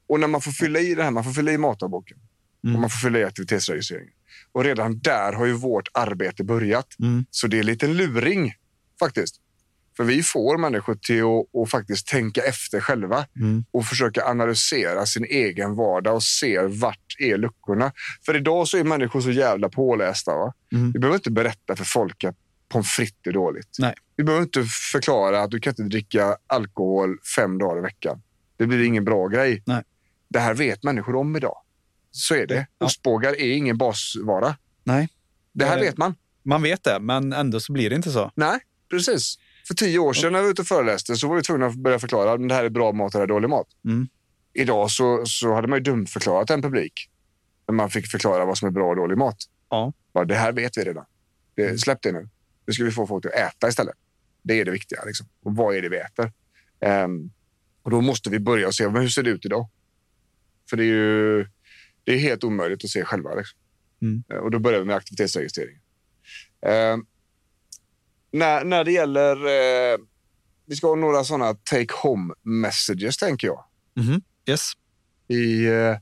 [0.09, 2.18] och när man får fylla i det här, man får fylla i matdagboken
[2.64, 2.74] Mm.
[2.77, 4.12] och man får fylla i aktivitetsregistreringen.
[4.53, 6.99] Och redan där har ju vårt arbete börjat.
[7.01, 7.24] Mm.
[7.31, 8.55] Så det är en liten luring
[9.01, 9.41] faktiskt.
[9.97, 13.64] För vi får människor till att, att faktiskt tänka efter själva Mm.
[13.70, 17.92] och försöka analysera sin egen vardag och se vart är luckorna.
[18.26, 20.34] För idag så är människor så jävla pålästa.
[20.34, 20.53] Va?
[20.72, 20.92] Mm.
[20.92, 22.36] Vi behöver inte berätta för folk att
[22.68, 23.76] pommes frites är dåligt.
[23.78, 23.94] Nej.
[24.16, 28.22] Vi behöver inte förklara att du kan inte dricka alkohol fem dagar i veckan.
[28.57, 29.62] Det blir ingen bra grej.
[29.66, 29.82] Nej.
[30.28, 31.57] Det här vet människor om idag.
[32.11, 32.66] Så är det.
[32.78, 32.86] Ja.
[32.86, 34.57] Ostbågar är ingen basvara.
[34.84, 35.09] Nej,
[35.53, 35.82] Det här Eh.
[35.82, 36.14] vet man.
[36.42, 38.30] man vet det, men ändå så blir det inte så.
[38.34, 38.59] Nej,
[38.90, 39.38] precis.
[39.67, 41.75] För tio år sedan när vi var ute och föreläste så var vi tvungna att
[41.75, 43.67] börja förklara att det här är bra mat och det här är dålig mat.
[43.85, 44.09] Mm.
[44.53, 47.11] Idag så, så hade man ju dumförklarat en publik.
[47.69, 49.37] När man fick förklara vad som är bra och dålig mat.
[49.71, 49.93] Ja.
[50.12, 51.05] Ja, det här vet vi redan.
[51.55, 52.29] Det, släpp det nu.
[52.67, 53.95] Nu ska vi få folk att äta istället.
[54.43, 55.05] Det är det viktiga.
[55.05, 55.27] Liksom.
[55.43, 56.33] Och vad är det vi äter?
[56.81, 57.31] Ehm,
[57.83, 59.69] och då måste vi börja och se hur ser det ut idag.
[60.71, 61.47] För det är ju
[62.05, 63.35] det är helt omöjligt att se själva.
[63.35, 63.59] Liksom.
[64.03, 64.25] Mm.
[64.29, 65.79] Eh, Och då börjar vi med aktivitetsregistrering.
[66.67, 67.07] Ehm,
[68.33, 69.37] när, när det gäller...
[69.37, 69.99] Eh,
[70.68, 73.64] vi ska ha några sådana take home messages, tänker jag,
[73.97, 74.22] Mhm.
[74.49, 74.72] Yes.
[75.29, 75.97] i, eh,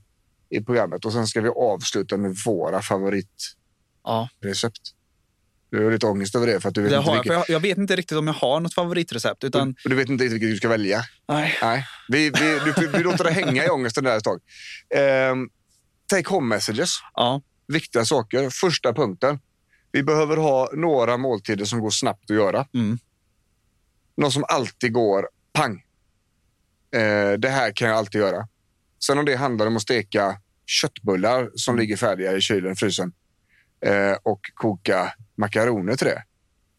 [0.49, 1.05] i programmet.
[1.05, 3.57] Och sen ska vi avsluta med våra favoritrecept.
[4.03, 4.29] Ja,
[5.69, 7.49] Du har lite ångest över det för att du vet, det inte, har vilket, jag,
[7.49, 9.43] jag vet inte riktigt om jag har något favoritrecept.
[9.43, 11.01] Utan, och du vet inte riktigt vilket du ska välja.
[11.27, 11.57] nej.
[11.61, 14.41] Nej, vi, vi, du, vi låter det hänga i ångesten där ett tag.
[14.95, 15.49] Ehm,
[16.07, 16.89] take home messages.
[17.13, 18.49] Ja, Viktiga saker.
[18.49, 19.39] Första punkten.
[19.95, 22.67] Vi behöver ha några måltider som går snabbt att göra.
[22.73, 22.97] Mm.
[24.17, 25.83] Något som alltid går pang.
[26.91, 28.47] Eh, det här kan jag alltid göra.
[29.05, 33.13] Sen om det handlar om att steka köttbullar som ligger färdiga i kylen, frysen
[33.85, 36.23] eh, och koka makaroner till det.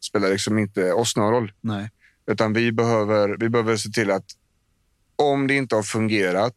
[0.01, 1.53] Spelar liksom inte oss någon roll.
[1.61, 1.91] nej.
[2.27, 4.27] Utan vi behöver, vi behöver se till att
[5.17, 6.55] om det inte har fungerat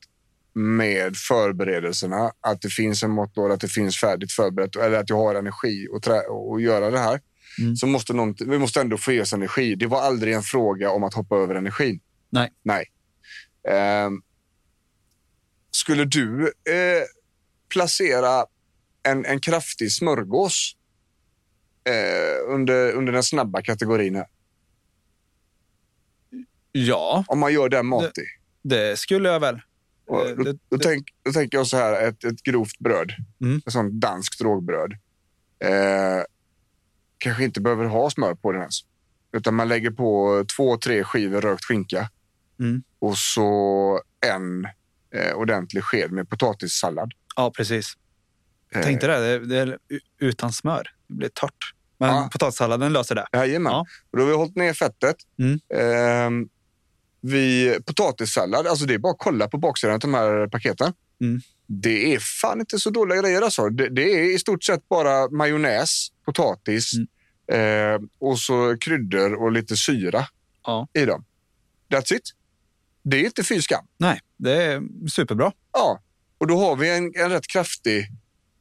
[0.60, 5.18] med förberedelserna, att det finns en matlåda, att det finns färdigt förberett eller att jag
[5.18, 6.20] har energi att, trä,
[6.56, 7.22] att göra det här.
[7.60, 7.76] Mm.
[7.76, 9.76] Så måste någon, vi måste ändå få i oss energi.
[9.76, 12.00] Det var aldrig en fråga om att hoppa över energin.
[12.30, 12.50] Nej.
[12.64, 12.86] Nej.
[13.70, 14.22] Ehm,
[15.72, 17.04] skulle du eh,
[17.70, 18.46] placera
[19.04, 20.76] en, en kraftig smörgås
[21.84, 24.28] eh, under, under den snabba kategorin här?
[26.72, 28.28] Ja, Om man gör den matig.
[28.62, 29.62] det skulle jag väl.
[30.10, 32.80] Och Eh, då, det- då, det- tänk, då tänker jag så här, ett, ett grovt
[32.80, 33.12] bröd.
[33.42, 33.62] Mm.
[33.66, 34.92] Ett sånt danskt rågbröd.
[35.64, 36.24] Eh,
[37.18, 38.80] kanske inte behöver ha smör på den ens.
[39.34, 42.10] Utan man lägger på två, tre skivor rökt skinka.
[42.60, 42.84] Mm.
[43.00, 44.66] Och så en
[45.16, 47.12] eh, ordentlig sked med potatissallad.
[47.36, 47.94] Ja, precis.
[48.72, 49.78] Jag Eh, tänkte det, det, det är
[50.20, 50.88] utan smör.
[51.08, 51.74] Det blir torrt.
[51.98, 52.30] Men Ja.
[52.32, 53.26] potatissalladen löser det.
[53.34, 53.72] Jajamän.
[53.74, 53.86] Ja.
[54.12, 55.16] Och då har vi hållit ner fettet.
[55.40, 55.60] Mm.
[55.74, 56.48] Eh,
[57.22, 60.94] vi, potatissallad, alltså det är bara att kolla på baksidan av de här paketen.
[61.22, 61.42] Mm.
[61.68, 63.70] Det är fan inte så dåliga grejer alltså.
[63.70, 66.92] Det, det är i stort sett bara majonnäs, potatis
[67.52, 67.96] Mm.
[67.96, 70.26] eh, och så kryddor och lite syra
[70.66, 70.88] Ja.
[70.94, 71.26] i dem.
[71.94, 72.22] That's it.
[73.04, 73.86] Det är inte fy skam.
[73.98, 75.52] Nej, det är superbra.
[75.74, 76.02] Ja,
[76.38, 78.08] och då har vi en, en rätt kraftig...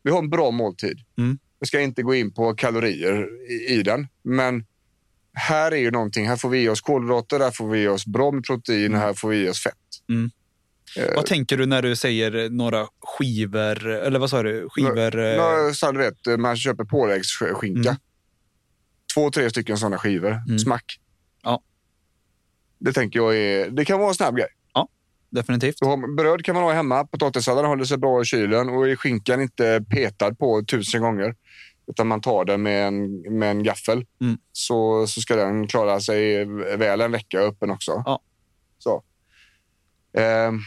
[0.03, 0.99] Vi har en bra måltid.
[1.19, 1.39] Mm.
[1.59, 4.65] Jag ska inte gå in på kalorier i, i den, men
[5.39, 6.29] här är ju någonting.
[6.29, 9.01] Här får vi i oss kolhydrater, här får vi i oss bra med protein och
[9.01, 9.75] här får vi i oss fett.
[10.09, 10.31] Mm.
[10.97, 14.69] Eh, Vad tänker du när du säger några skivor, eller vad sa du?
[14.71, 15.19] Skivor?
[15.19, 17.89] eh, Nå, så du vet, man köper påläggsskinka.
[17.91, 18.01] Mm.
[19.15, 20.41] Två, tre stycken sådana skivor.
[20.47, 20.59] Mm.
[20.59, 21.01] Smack.
[21.43, 21.63] Ja.
[22.79, 24.49] Det tänker jag är, det kan vara en snabb grej.
[25.31, 25.77] Definitivt.
[25.81, 27.05] Då har bröd kan man ha hemma.
[27.05, 31.35] Potatissalladen håller sig bra i kylen och är skinkan inte petad på tusen gånger.
[31.91, 34.05] Utan man tar den med en, med en gaffel.
[34.21, 34.39] Mm.
[34.53, 36.45] Så, så ska den klara sig
[36.77, 38.03] väl en vecka öppen också.
[38.07, 38.21] Ja.
[38.79, 39.03] Så.
[40.19, 40.59] Ehm,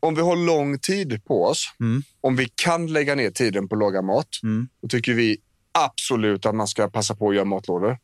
[0.00, 2.02] om vi har lång tid på oss, Mm.
[2.20, 4.68] om vi kan lägga ner tiden på att laga mat, Mm.
[4.82, 5.36] då tycker vi
[5.72, 7.98] absolut att man ska passa på att göra matlådor.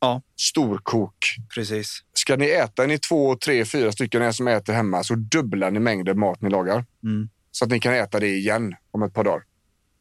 [0.00, 0.22] Ja.
[0.36, 1.16] Storkok.
[1.54, 2.00] Precis.
[2.14, 5.80] Ska ni äta, ni två, tre, fyra stycken är som äter hemma, så dubblar ni
[5.80, 6.84] mängden mat ni lagar.
[7.04, 7.28] Mm.
[7.50, 9.42] Så att ni kan äta det igen om ett par dagar.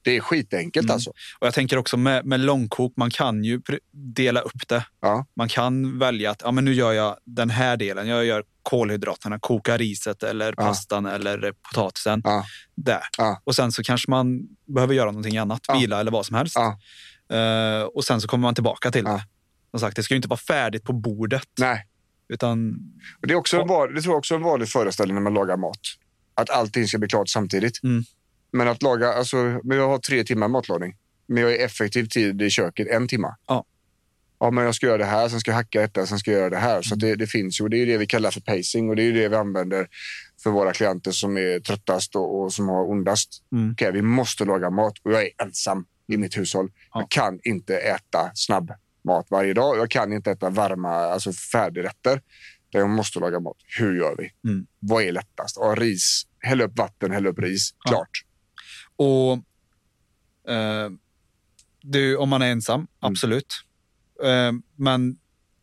[0.04, 0.94] Det är skitenkelt Mm.
[0.94, 1.10] alltså.
[1.10, 4.86] Och jag tänker också med, med långkok, man kan ju dela upp det.
[5.02, 5.26] Ja.
[5.36, 8.08] Man kan välja att ja, men nu gör jag den här delen.
[8.08, 10.64] Jag gör kolhydraterna, kokar riset eller Ja.
[10.64, 12.22] pastan eller potatisen.
[12.24, 12.46] Ja.
[12.76, 13.02] Där.
[13.44, 16.58] Och sen så kanske man behöver göra någonting annat, vila eller vad som helst.
[17.32, 19.24] Eh, och sen så kommer man tillbaka till det.
[19.72, 21.48] Som sagt, det ska ju inte vara färdigt på bordet.
[21.60, 21.88] Nej.
[22.30, 22.78] Utan,
[23.22, 25.58] Det, är också en det tror jag också är en vanlig föreställning när man lagar
[25.58, 25.80] mat.
[26.36, 27.84] Att allting ska bli klart samtidigt.
[27.84, 28.04] Mm.
[28.54, 30.96] Men att laga, alltså, men jag har tre timmar matlagning.
[31.28, 33.28] Men jag är effektiv tid i köket en timme.
[33.48, 33.66] Ja.
[34.40, 36.40] Ja, men jag ska göra det här, sen ska jag hacka detta, sen ska jag
[36.40, 36.82] göra det här.
[36.82, 37.64] Så det, det finns ju.
[37.64, 39.88] och Det är det vi kallar för pacing och det är det vi använder
[40.44, 43.44] för våra klienter som är tröttast och, och som har ondast.
[43.52, 43.72] Mm.
[43.72, 46.72] Okej, vi måste laga mat och jag är ensam i mitt hushåll.
[46.94, 47.00] Ja.
[47.00, 49.78] Jag kan inte äta snabbmat varje dag.
[49.78, 52.22] Jag kan inte äta varma, alltså färdigrätter.
[52.70, 53.58] Jag måste laga mat.
[53.80, 54.50] Hur gör vi?
[54.50, 54.66] Mm.
[54.80, 55.58] Vad är lättast?
[55.60, 56.24] Ja, ris.
[56.40, 57.70] Häll upp vatten, häll upp ris.
[57.84, 58.06] Ja.
[58.96, 59.34] Och
[60.54, 60.90] eh,
[61.82, 63.54] du, om man är ensam, absolut.
[64.24, 65.18] Eh, men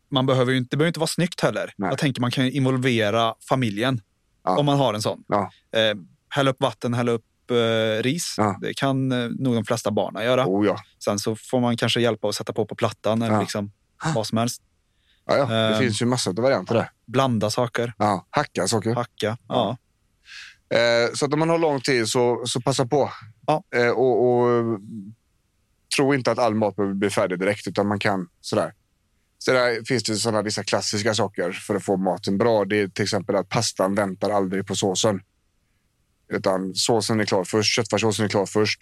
[0.09, 1.73] man behöver ju inte, det behöver inte vara snyggt heller.
[1.77, 1.89] Nej.
[1.89, 4.01] Jag tänker man kan involvera familjen
[4.43, 4.57] Ja.
[4.57, 5.23] om man har en sån.
[5.27, 5.51] Ja.
[5.71, 5.95] Eh,
[6.29, 8.35] hälla upp vatten, hälla upp eh, ris.
[8.37, 8.57] Ja.
[8.61, 10.45] Det kan eh, nog de flesta barnen göra.
[10.47, 10.77] Oh, ja.
[11.03, 13.71] Sen så får man kanske hjälpa att sätta på på plattan eller liksom
[14.15, 14.61] vad som helst.
[15.25, 15.45] Ja, ja.
[15.45, 15.79] Det Ehm.
[15.79, 16.91] finns ju massor av varianter där.
[17.05, 18.27] Blanda saker, Ja.
[18.29, 18.95] Hacka saker.
[18.95, 19.37] hacka.
[19.47, 19.77] Ja.
[20.73, 23.11] Eh, så att om man har lång tid så, så passa på.
[23.47, 23.63] Ja.
[23.75, 24.79] Eh, och, och
[25.95, 28.73] tro inte att all mat behöver bli färdig direkt, utan man kan sådär.
[29.37, 32.65] Så där finns det sådana vissa klassiska saker för att få maten bra.
[32.65, 35.21] Det är till exempel att pastan väntar aldrig på såsen.
[36.29, 38.79] Utan såsen är klar först, köttfärssåsen är klar först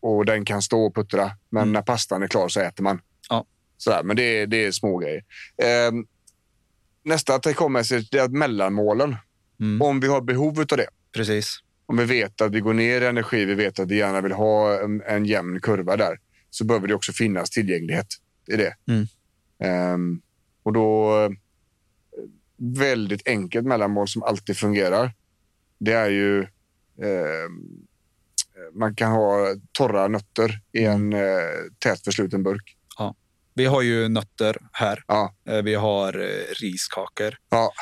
[0.00, 1.30] och den kan stå och puttra.
[1.50, 1.72] Men Mm.
[1.72, 3.00] när pastan är klar så äter man.
[3.28, 3.44] Ja.
[3.76, 5.24] Sådär, men det är, det är små grejer.
[5.62, 5.92] Eh,
[7.04, 9.16] nästa take home message det är att mellanmålen,
[9.60, 9.82] Mm.
[9.82, 11.58] om vi har behov av det, Precis.
[11.86, 14.32] om vi vet att vi går ner i energi, vi vet att vi gärna vill
[14.32, 16.18] ha en, en jämn kurva där,
[16.50, 18.06] så behöver det också finnas tillgänglighet
[18.48, 18.74] i det.
[18.88, 19.06] Mm.
[19.62, 20.20] Ehm,
[20.62, 21.30] och då, eh,
[22.56, 25.12] väldigt enkelt mellanmål som alltid fungerar,
[25.78, 26.40] det är ju
[27.02, 27.86] ehm,
[28.74, 31.20] man kan ha torra nötter i en eh,
[31.78, 32.76] tät försluten burk.
[33.54, 35.04] Vi har ju nötter här.
[35.08, 37.36] Ja, Eh, Vi har eh, riskakor.
[37.50, 37.72] ja.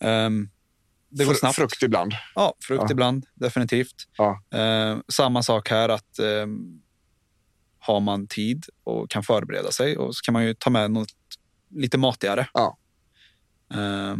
[0.00, 0.48] Ehm,
[1.18, 1.54] det går snabbt.
[1.56, 2.12] Frukt ibland.
[2.34, 2.92] Ja, frukt Ja.
[2.92, 3.94] ibland, definitivt.
[4.16, 4.42] Ja.
[4.54, 6.46] Eh, samma sak här att eh,
[7.78, 11.08] har man tid och kan förbereda sig och så kan man ju ta med något
[11.70, 12.48] lite matigare.
[12.54, 12.78] Ja.
[13.74, 14.16] Eh,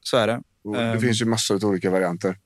[0.00, 0.42] så är det.
[0.72, 1.00] Det Ehm.
[1.00, 2.38] finns ju massor av olika varianter.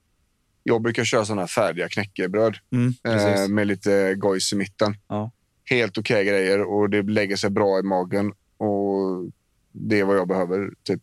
[0.62, 2.56] Jag brukar köra sådana här färdiga knäckebröd.
[2.72, 4.96] Mm, eh, med lite gojs i mitten.
[5.08, 5.30] Ja.
[5.64, 8.32] Helt okej grejer och det lägger sig bra i magen.
[8.56, 9.30] Och
[9.72, 11.00] Det är vad jag behöver typ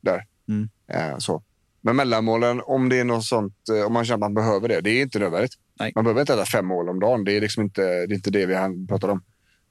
[0.00, 0.26] där.
[0.48, 0.68] Mm.
[0.88, 1.42] Eh, så.
[1.80, 4.80] Men mellanmålen, om det är något sånt, eh, om man känner att man behöver det,
[4.80, 5.52] det är inte nödvändigt.
[5.80, 5.92] Nej.
[5.94, 7.24] Man behöver inte äta fem mål om dagen.
[7.24, 9.22] Det är liksom inte det, är inte det vi pratar om.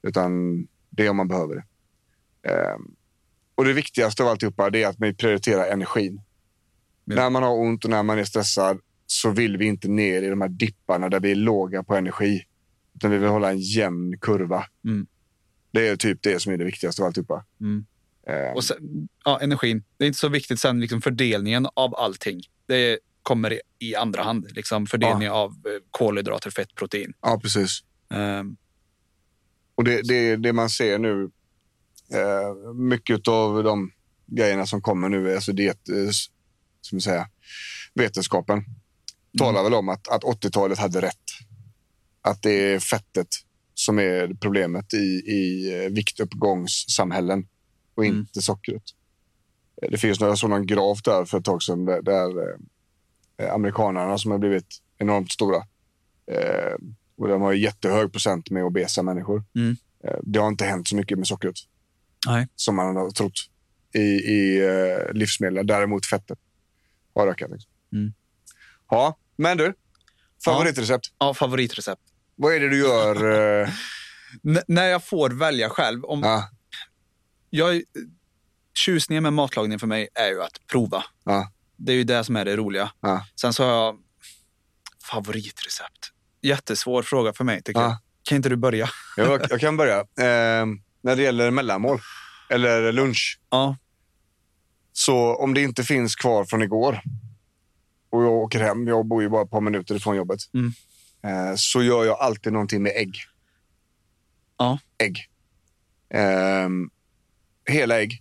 [0.02, 0.58] Utan
[0.90, 1.64] det är om man behöver det.
[2.50, 2.76] Eh,
[3.54, 6.20] och det viktigaste av alltihopa det är att man prioriterar energin.
[7.04, 7.14] Ja.
[7.14, 10.28] När man har ont och när man är stressad så vill vi inte ner i
[10.28, 12.44] de här dipparna där vi är låga på energi.
[12.94, 14.64] Utan vi vill hålla en jämn kurva.
[14.84, 15.06] Mm.
[15.70, 17.44] Det är typ det som är det viktigaste av alltihopa.
[17.60, 17.86] Mm.
[18.28, 19.84] Eh, Och sen, ja, energin.
[19.96, 22.40] Det är inte så viktigt sen liksom fördelningen av allting.
[22.66, 24.46] Det kommer i- andra hand.
[24.50, 27.12] Liksom fördelning av eh, kolhydrater, fett, protein.
[27.22, 27.80] ja, precis.
[28.14, 28.56] Ehm,
[29.74, 31.30] Och det, det, det man ser nu,
[32.12, 33.90] eh, mycket av de
[34.26, 36.10] grejerna som kommer nu, alltså diet, eh,
[36.80, 37.26] som säger,
[37.94, 38.64] vetenskapen,
[39.38, 41.24] talar väl om att, att 80-talet hade rätt.
[42.22, 43.28] Att det är fettet
[43.74, 47.46] som är problemet i, i eh, viktuppgångssamhällen
[47.98, 48.18] och Mm.
[48.18, 48.82] inte sockret.
[49.82, 52.56] Eh, Det finns några sådana graf där för ett tag sedan där, där
[53.42, 54.66] eh, amerikanerna som har blivit
[54.98, 55.56] enormt stora
[56.32, 56.74] eh,
[57.16, 59.44] och de har jättehög procent med obesa människor.
[59.54, 59.76] Mm.
[60.04, 61.54] Eh, Det har inte hänt så mycket med sockret
[62.26, 62.48] nej.
[62.56, 63.32] som man har trott
[63.94, 63.98] i,
[64.32, 65.66] i eh, livsmedel.
[65.66, 66.38] Däremot fettet
[67.14, 67.50] har ökat.
[67.50, 67.70] Liksom.
[67.92, 68.12] Mm.
[68.90, 69.74] Ja, men du.
[70.44, 71.06] Favoritrecept.
[71.18, 72.02] Ja, favoritrecept.
[72.36, 73.30] Vad är det du gör?
[73.62, 73.68] eh,
[74.44, 76.04] N- när jag får välja själv.
[76.04, 76.48] Om, ja,
[77.50, 77.82] jag,
[78.74, 81.04] tjusningen med matlagning för mig är ju att prova.
[81.24, 82.90] ja, Det är ju det som är det roliga.
[83.00, 83.26] ja.
[83.40, 83.98] Sen så har jag
[85.10, 86.12] favoritrecept.
[86.42, 87.86] Jättesvår fråga för mig tycker Ja.
[87.86, 87.96] jag.
[88.22, 88.88] Kan inte du börja?
[89.16, 89.98] Jag, jag kan börja.
[90.00, 90.66] Eh,
[91.00, 92.00] när det gäller mellanmål
[92.50, 93.40] eller lunch.
[93.50, 93.76] Ja.
[94.92, 97.00] Så om det inte finns kvar från igår
[98.10, 100.72] och jag åker hem, jag bor ju bara ett par minuter ifrån jobbet, Mm.
[101.22, 103.16] eh, så gör jag alltid någonting med ägg.
[104.58, 104.78] Ja.
[104.98, 105.28] Ägg.
[106.14, 106.90] Ehm,
[107.68, 108.20] hela ägg.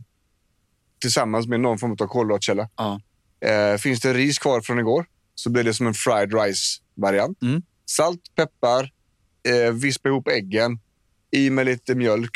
[1.00, 2.70] Tillsammans med någon form av kolhydratkälla.
[2.76, 3.02] Ja.
[3.40, 7.42] Eh, finns det ris kvar från igår så blir det som en fried rice-variant.
[7.42, 7.62] Mm.
[7.86, 8.92] Salt, peppar,
[9.44, 10.80] eh, vispa ihop äggen,
[11.32, 12.32] i med lite mjölk.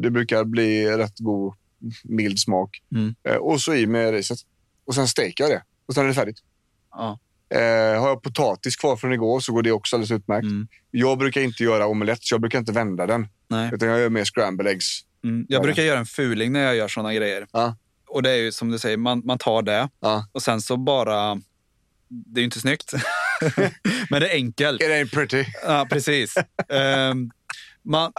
[0.00, 1.54] Det brukar bli rätt god,
[2.02, 2.82] mild smak.
[2.94, 3.14] Mm.
[3.28, 4.38] Eh, och så i med riset.
[4.84, 5.62] Och sen steker jag det.
[5.86, 6.38] Och sen är det färdigt.
[6.90, 7.18] Ja.
[7.54, 10.44] Eh, har jag potatis kvar från igår så går det också alldeles utmärkt.
[10.44, 10.68] Mm.
[10.90, 13.28] Jag brukar inte göra omelett, så jag brukar inte vända den.
[13.48, 13.70] Nej.
[13.74, 15.00] Utan jag gör mer scramble eggs.
[15.24, 15.46] Mm.
[15.48, 17.46] Jag brukar göra en fuling när jag gör såna grejer.
[17.52, 17.76] Ja.
[18.08, 20.26] Och det är ju som du säger, man, man tar det Ja.
[20.32, 21.34] och sen så bara...
[22.08, 22.92] Det är ju inte snyggt,
[24.10, 24.82] men det är enkelt.
[24.82, 25.44] It ain't pretty.
[25.66, 26.34] Ja, precis.
[26.68, 27.30] Ehm,
[27.84, 28.12] man,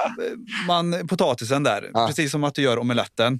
[0.67, 2.07] man, potatisen där, Ja.
[2.07, 3.39] precis som att du gör omeletten.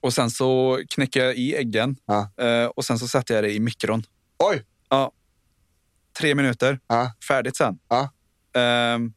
[0.00, 1.96] Och sen så knäcker jag i äggen
[2.40, 4.02] eh, och sen så sätter jag det i mikron.
[4.38, 4.62] Oj!
[6.18, 7.12] Tre minuter, Ja.
[7.28, 7.78] färdigt sen.
[7.88, 8.10] Ja.
[8.60, 9.12] Ehm,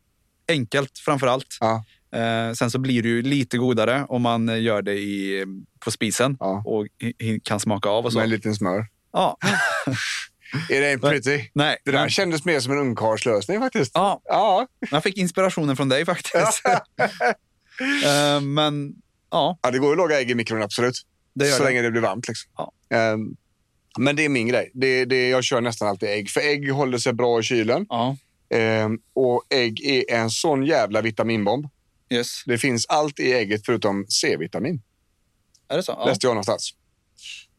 [0.48, 1.58] enkelt framför allt.
[1.60, 1.84] Ja.
[2.20, 5.46] Eh, sen så blir det ju lite godare om man gör det i,
[5.80, 6.64] på spisen Ja.
[6.66, 6.88] och
[7.44, 8.18] kan smaka av och så.
[8.18, 8.86] Med en liten smör.
[9.14, 9.38] Ja.
[10.70, 11.50] It ain't pretty.
[11.54, 13.92] Nej, Det där kändes mer som en ungkarlslösning faktiskt.
[13.94, 14.68] ja, Ja.
[14.92, 16.62] jag fick inspirationen från dig faktiskt.
[18.06, 18.94] Eh, men
[19.32, 21.02] ja, Ja, det går att laga ägg i mikron, absolut.
[21.34, 21.70] det gör så det.
[21.70, 22.28] länge det blir varmt.
[22.28, 22.52] Liksom.
[22.58, 22.72] Ja.
[22.98, 23.36] Ehm,
[23.98, 24.72] men det är min grej.
[24.74, 26.30] Det, det, jag kör nästan alltid ägg.
[26.30, 27.86] För ägg håller sig bra i kylen.
[27.90, 28.18] Ja,
[28.50, 31.68] Ehm, och ägg är en sån jävla vitaminbomb.
[32.10, 32.44] yes.
[32.46, 34.82] Det finns allt i ägget förutom C-vitamin.
[35.70, 35.96] Är det så?
[36.00, 36.06] Ja.
[36.06, 36.74] Läste jag någonstans.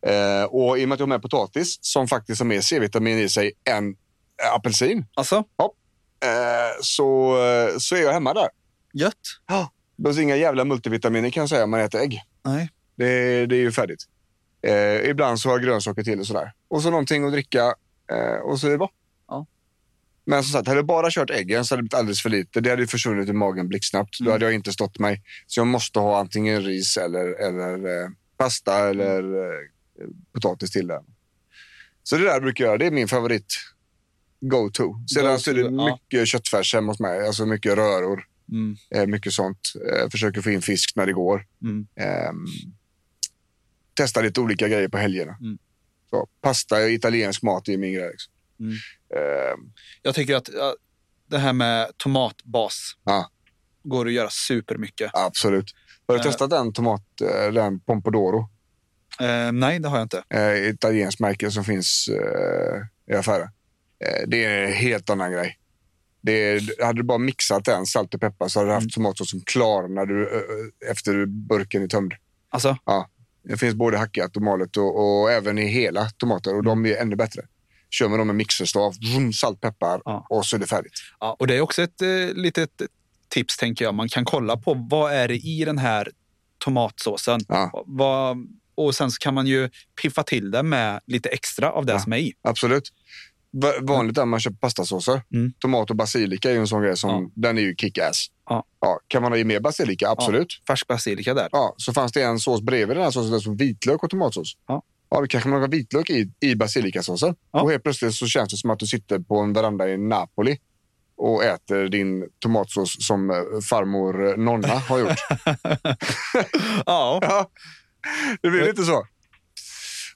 [0.06, 3.18] Ehm, och i och med att jag har med potatis som faktiskt har mer C-vitamin
[3.18, 3.96] i sig än
[4.54, 5.04] apelsin.
[5.14, 8.48] Alltså, eh, så, eh, så är jag hemma där.
[8.92, 9.14] gött.
[9.96, 12.22] Det behövs inga jävla multivitaminer kan jag säga om man äter ägg.
[12.44, 12.68] Nej.
[12.96, 14.04] Det, det är ju färdigt.
[14.62, 16.52] Eh, ibland så har jag grönsaker till och sådär.
[16.68, 17.74] Och så någonting att dricka
[18.12, 18.90] eh, och så är det bra.
[19.28, 19.46] Ja.
[20.24, 22.60] Men som sagt, hade jag bara kört äggen så hade det blivit alldeles för lite.
[22.60, 24.18] Det hade ju försvunnit ur magen blixtsnabbt.
[24.18, 24.32] Då Mm.
[24.32, 25.22] hade jag inte stått mig.
[25.46, 29.58] Så jag måste ha antingen ris eller, eller eh, pasta eller eh,
[30.32, 31.02] potatis till det.
[32.02, 32.78] Så det där brukar jag göra.
[32.78, 33.54] Det är min favorit
[34.40, 34.94] go-to.
[35.14, 35.70] Sedan så är det ja.
[35.94, 37.26] mycket köttfärs hemma hos mig.
[37.26, 38.24] Alltså mycket röror.
[38.52, 38.76] Mm.
[38.94, 39.60] Eh, mycket sånt.
[39.92, 41.46] Eh, försöker få in fisk när det går.
[41.62, 41.86] Mm.
[41.96, 42.46] Ehm,
[43.98, 45.36] testa lite olika grejer på helgerna.
[45.40, 45.58] Mm.
[46.10, 48.10] Så, pasta och italiensk mat är min grej.
[48.10, 48.32] Liksom.
[48.60, 48.72] Mm.
[49.16, 49.72] Ehm,
[50.02, 50.74] Jag tycker att ja,
[51.26, 53.30] det här med tomatbas Ja.
[53.82, 55.10] går att göra supermycket.
[55.14, 55.74] absolut.
[56.06, 56.24] Har du Eh.
[56.26, 58.50] testat den tomat, eh, den Pompodoro?
[59.20, 60.24] Eh, nej, det har jag inte.
[60.30, 62.08] Eh, italienskt märke som finns
[63.10, 63.48] i affären.
[64.26, 65.58] Det är en helt annan grej.
[66.20, 68.90] Det är, hade du bara mixat den, salt och peppar, så hade du haft Mm.
[68.90, 70.46] tomatsås som klar när du,
[70.90, 72.12] efter burken är tömd.
[72.50, 72.76] Alltså,
[73.48, 76.96] Det finns både hackat och malet och, och även i hela tomater och de är
[76.96, 77.42] ännu bättre.
[77.90, 80.26] Kör med dem med mixerstav, vroom, salt, peppar Ja.
[80.30, 80.92] och så är det färdigt.
[81.20, 82.70] ja, och det är också ett eh, litet
[83.28, 83.94] tips tänker jag.
[83.94, 86.08] Man kan kolla på vad är det i den här
[86.64, 87.40] tomatsåsen.
[87.48, 87.84] Ja.
[87.86, 88.36] Vad,
[88.74, 89.70] och sen så kan man ju
[90.02, 91.98] piffa till det med lite extra av det Ja.
[92.00, 92.32] som är i.
[92.42, 92.88] Absolut.
[93.50, 95.22] Va- Vanligt är man köper pastasåser.
[95.34, 95.52] Mm.
[95.58, 97.30] Tomat och basilika är ju en sån grej som, Ja.
[97.34, 98.26] den är ju kick-ass.
[98.80, 98.98] Ja.
[99.08, 100.08] kan man ha i mer basilika?
[100.10, 100.62] Absolut.
[100.68, 101.48] Färsk basilika där.
[101.52, 101.74] Ja.
[101.76, 104.56] så fanns det en sås bredvid den här såsen, som vitlök och tomatsås.
[104.66, 104.82] Ja.
[105.10, 107.34] Ja, då kanske man har vitlök i, i basilikasåsen.
[107.52, 107.62] Ja.
[107.62, 110.58] Och helt plötsligt så känns det som att du sitter på en veranda i Napoli
[111.16, 113.36] och äter din tomatsås som eh,
[113.70, 115.16] farmor eh, Nonna har gjort.
[116.86, 117.50] ja, Ja,
[118.42, 119.06] det blir lite så.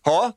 [0.04, 0.32] Ja,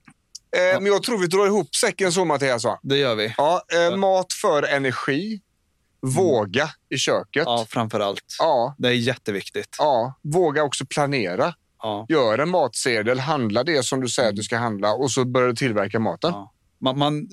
[0.57, 2.65] eh, men jag tror vi drar ihop säcken så Mattias.
[2.65, 2.79] va?
[2.83, 3.33] det gör vi.
[3.37, 5.41] Ja, eh, mat för energi.
[6.05, 7.43] Våga i köket.
[7.45, 8.35] Ja, framför allt.
[8.39, 9.75] Ja, Det är jätteviktigt.
[9.79, 11.53] ja, våga också planera.
[11.81, 12.05] Ja.
[12.09, 15.47] Gör en matsedel, handla det som du säger att du ska handla och så börjar
[15.47, 16.31] du tillverka maten.
[16.33, 16.53] Ja.
[16.79, 17.27] Man, man,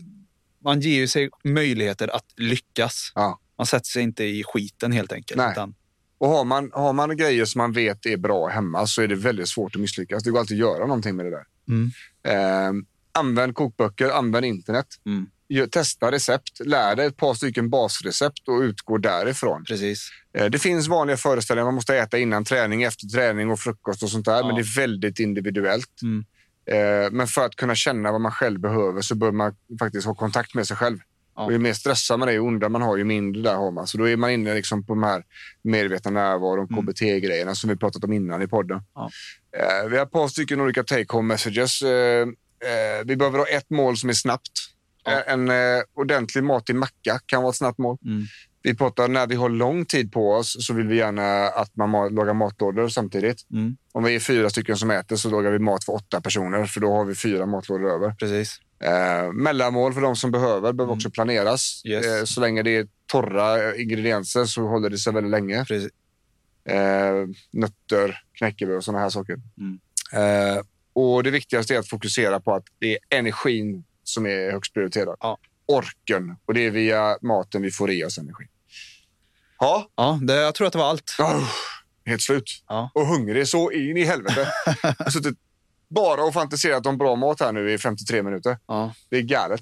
[0.65, 3.13] man ger ju sig möjligheter att lyckas.
[3.15, 3.39] Ja.
[3.59, 5.39] Man sätter sig inte i skiten helt enkelt.
[5.39, 5.53] Nej.
[5.53, 5.75] Utan,
[6.19, 9.15] Och har man, har man grejer som man vet är bra hemma så är det
[9.15, 10.23] väldigt svårt att misslyckas.
[10.23, 11.45] Det går alltid att göra någonting med det där.
[11.69, 11.91] Mm.
[12.29, 12.73] Eh,
[13.13, 14.87] använd kokböcker, använd internet.
[15.07, 15.27] Mm.
[15.71, 19.65] Testa recept, lär dig ett par stycken basrecept och utgå därifrån.
[19.65, 20.11] precis.
[20.39, 24.11] Eh, Det finns vanliga föreställningar man måste äta innan träning, efter träning och frukost och
[24.11, 24.37] sånt där.
[24.37, 24.47] Ja.
[24.47, 26.03] Men det är väldigt individuellt.
[26.03, 26.25] Mm.
[26.67, 30.15] Eh, Men för att kunna känna vad man själv behöver så bör man faktiskt ha
[30.15, 30.99] kontakt med sig själv.
[31.37, 31.45] Ja.
[31.45, 33.87] Och ju mer stressad man är, ju ondare man har, ju mindre där har man.
[33.87, 35.23] Så då är man inne liksom på de här
[35.63, 36.87] medvetna närvaron, Mm.
[36.87, 38.81] KBT-grejerna som vi pratat om innan i podden.
[38.95, 39.11] Ja.
[39.57, 41.83] Eh, Vi har ett par stycken olika take-home messages.
[43.05, 44.51] Vi behöver ha ett mål som är snabbt.
[45.05, 45.13] Ja.
[45.13, 45.55] Eh, En eh,
[45.95, 47.99] ordentlig matig macka kan vara ett snabbt mål.
[48.05, 48.25] Mm.
[48.65, 51.95] Vi pratar när vi har lång tid på oss så vill vi gärna att man
[51.95, 53.47] ma- lagar matlådor samtidigt.
[53.53, 53.77] Mm.
[53.93, 56.81] Om vi är fyra stycken som äter så lagar vi mat för åtta personer för
[56.81, 58.11] då har vi fyra matlådor över.
[58.19, 58.61] Precis.
[58.85, 60.95] Eh, mellanmål för de som behöver behöver Mm.
[60.97, 61.83] också planeras.
[61.85, 62.07] Yes.
[62.07, 65.65] Eh, så länge det är torra eh, ingredienser så håller det sig väldigt länge.
[65.65, 65.91] Precis.
[66.69, 69.37] Eh, nötter, knäckebröd och sådana här saker.
[69.59, 69.79] Mm.
[70.13, 74.75] Eh, och det viktigaste är att fokusera på att det är energin som är högst
[74.75, 75.17] prioriterad.
[75.21, 75.39] Ja.
[75.67, 76.37] Orken.
[76.47, 78.45] Och det är via maten vi får i oss energi.
[79.59, 81.17] Ja, Ja, det, jag tror att det var allt.
[81.19, 81.49] Oh,
[82.07, 82.65] helt slut.
[82.69, 82.91] Ja.
[82.95, 84.49] Och hungrig så in i helvete.
[84.83, 85.39] Jag har suttit
[85.89, 88.59] bara och fantiserat om bra mat här nu i 53 minuter.
[88.67, 88.95] Ja.
[89.09, 89.61] Det är galet.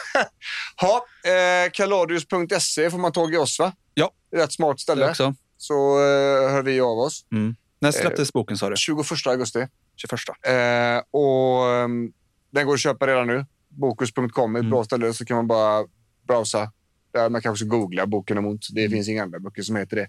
[0.80, 3.72] ha, eh, Kaladius.se får man tag i oss, va?
[3.94, 4.10] Ja.
[4.36, 5.10] Rätt smart Det ställe.
[5.10, 5.34] också.
[5.56, 7.24] Så eh, hör vi av oss.
[7.32, 7.56] Mm.
[7.80, 8.76] När släpptes boken sa du?
[8.76, 9.66] 21 augusti.
[9.96, 10.20] 21.
[10.46, 12.12] Eh, och ehm,
[12.52, 13.46] Den går att köpa redan nu.
[13.68, 14.70] Bokus.com är ett Mm.
[14.70, 15.12] bra ställe.
[15.12, 15.84] Så kan man bara
[16.26, 16.72] browsa.
[17.12, 18.66] Där man kan också googla boken om ont.
[18.72, 18.92] Det Mm.
[18.92, 20.08] finns inga andra böcker som heter det.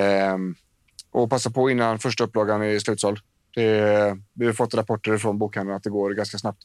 [0.00, 0.54] Ehm,
[1.10, 3.18] och passa på innan första upplagan är slutsåld.
[3.54, 6.62] Det, vi har fått rapporter från bokhandeln att det går ganska snabbt.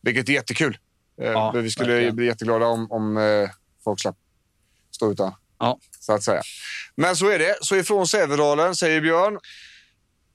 [0.00, 0.78] Vilket är jättekul.
[1.20, 2.16] Eh, Ja, vi skulle verkligen.
[2.16, 3.50] bli jätteglada om, om eh,
[3.84, 4.16] folk slapp
[4.90, 5.32] stå utan.
[5.58, 5.78] Ja.
[6.00, 6.42] Så att säga.
[6.96, 7.56] Men så är det.
[7.60, 9.38] Så ifrån Sävedalen säger Björn.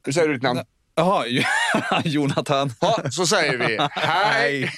[0.06, 0.60] Hur säger du ditt namn?
[0.96, 1.26] Jaha,
[2.06, 2.72] Jonathan.
[2.80, 4.62] Ja, så säger vi hej.
[4.62, 4.72] hej.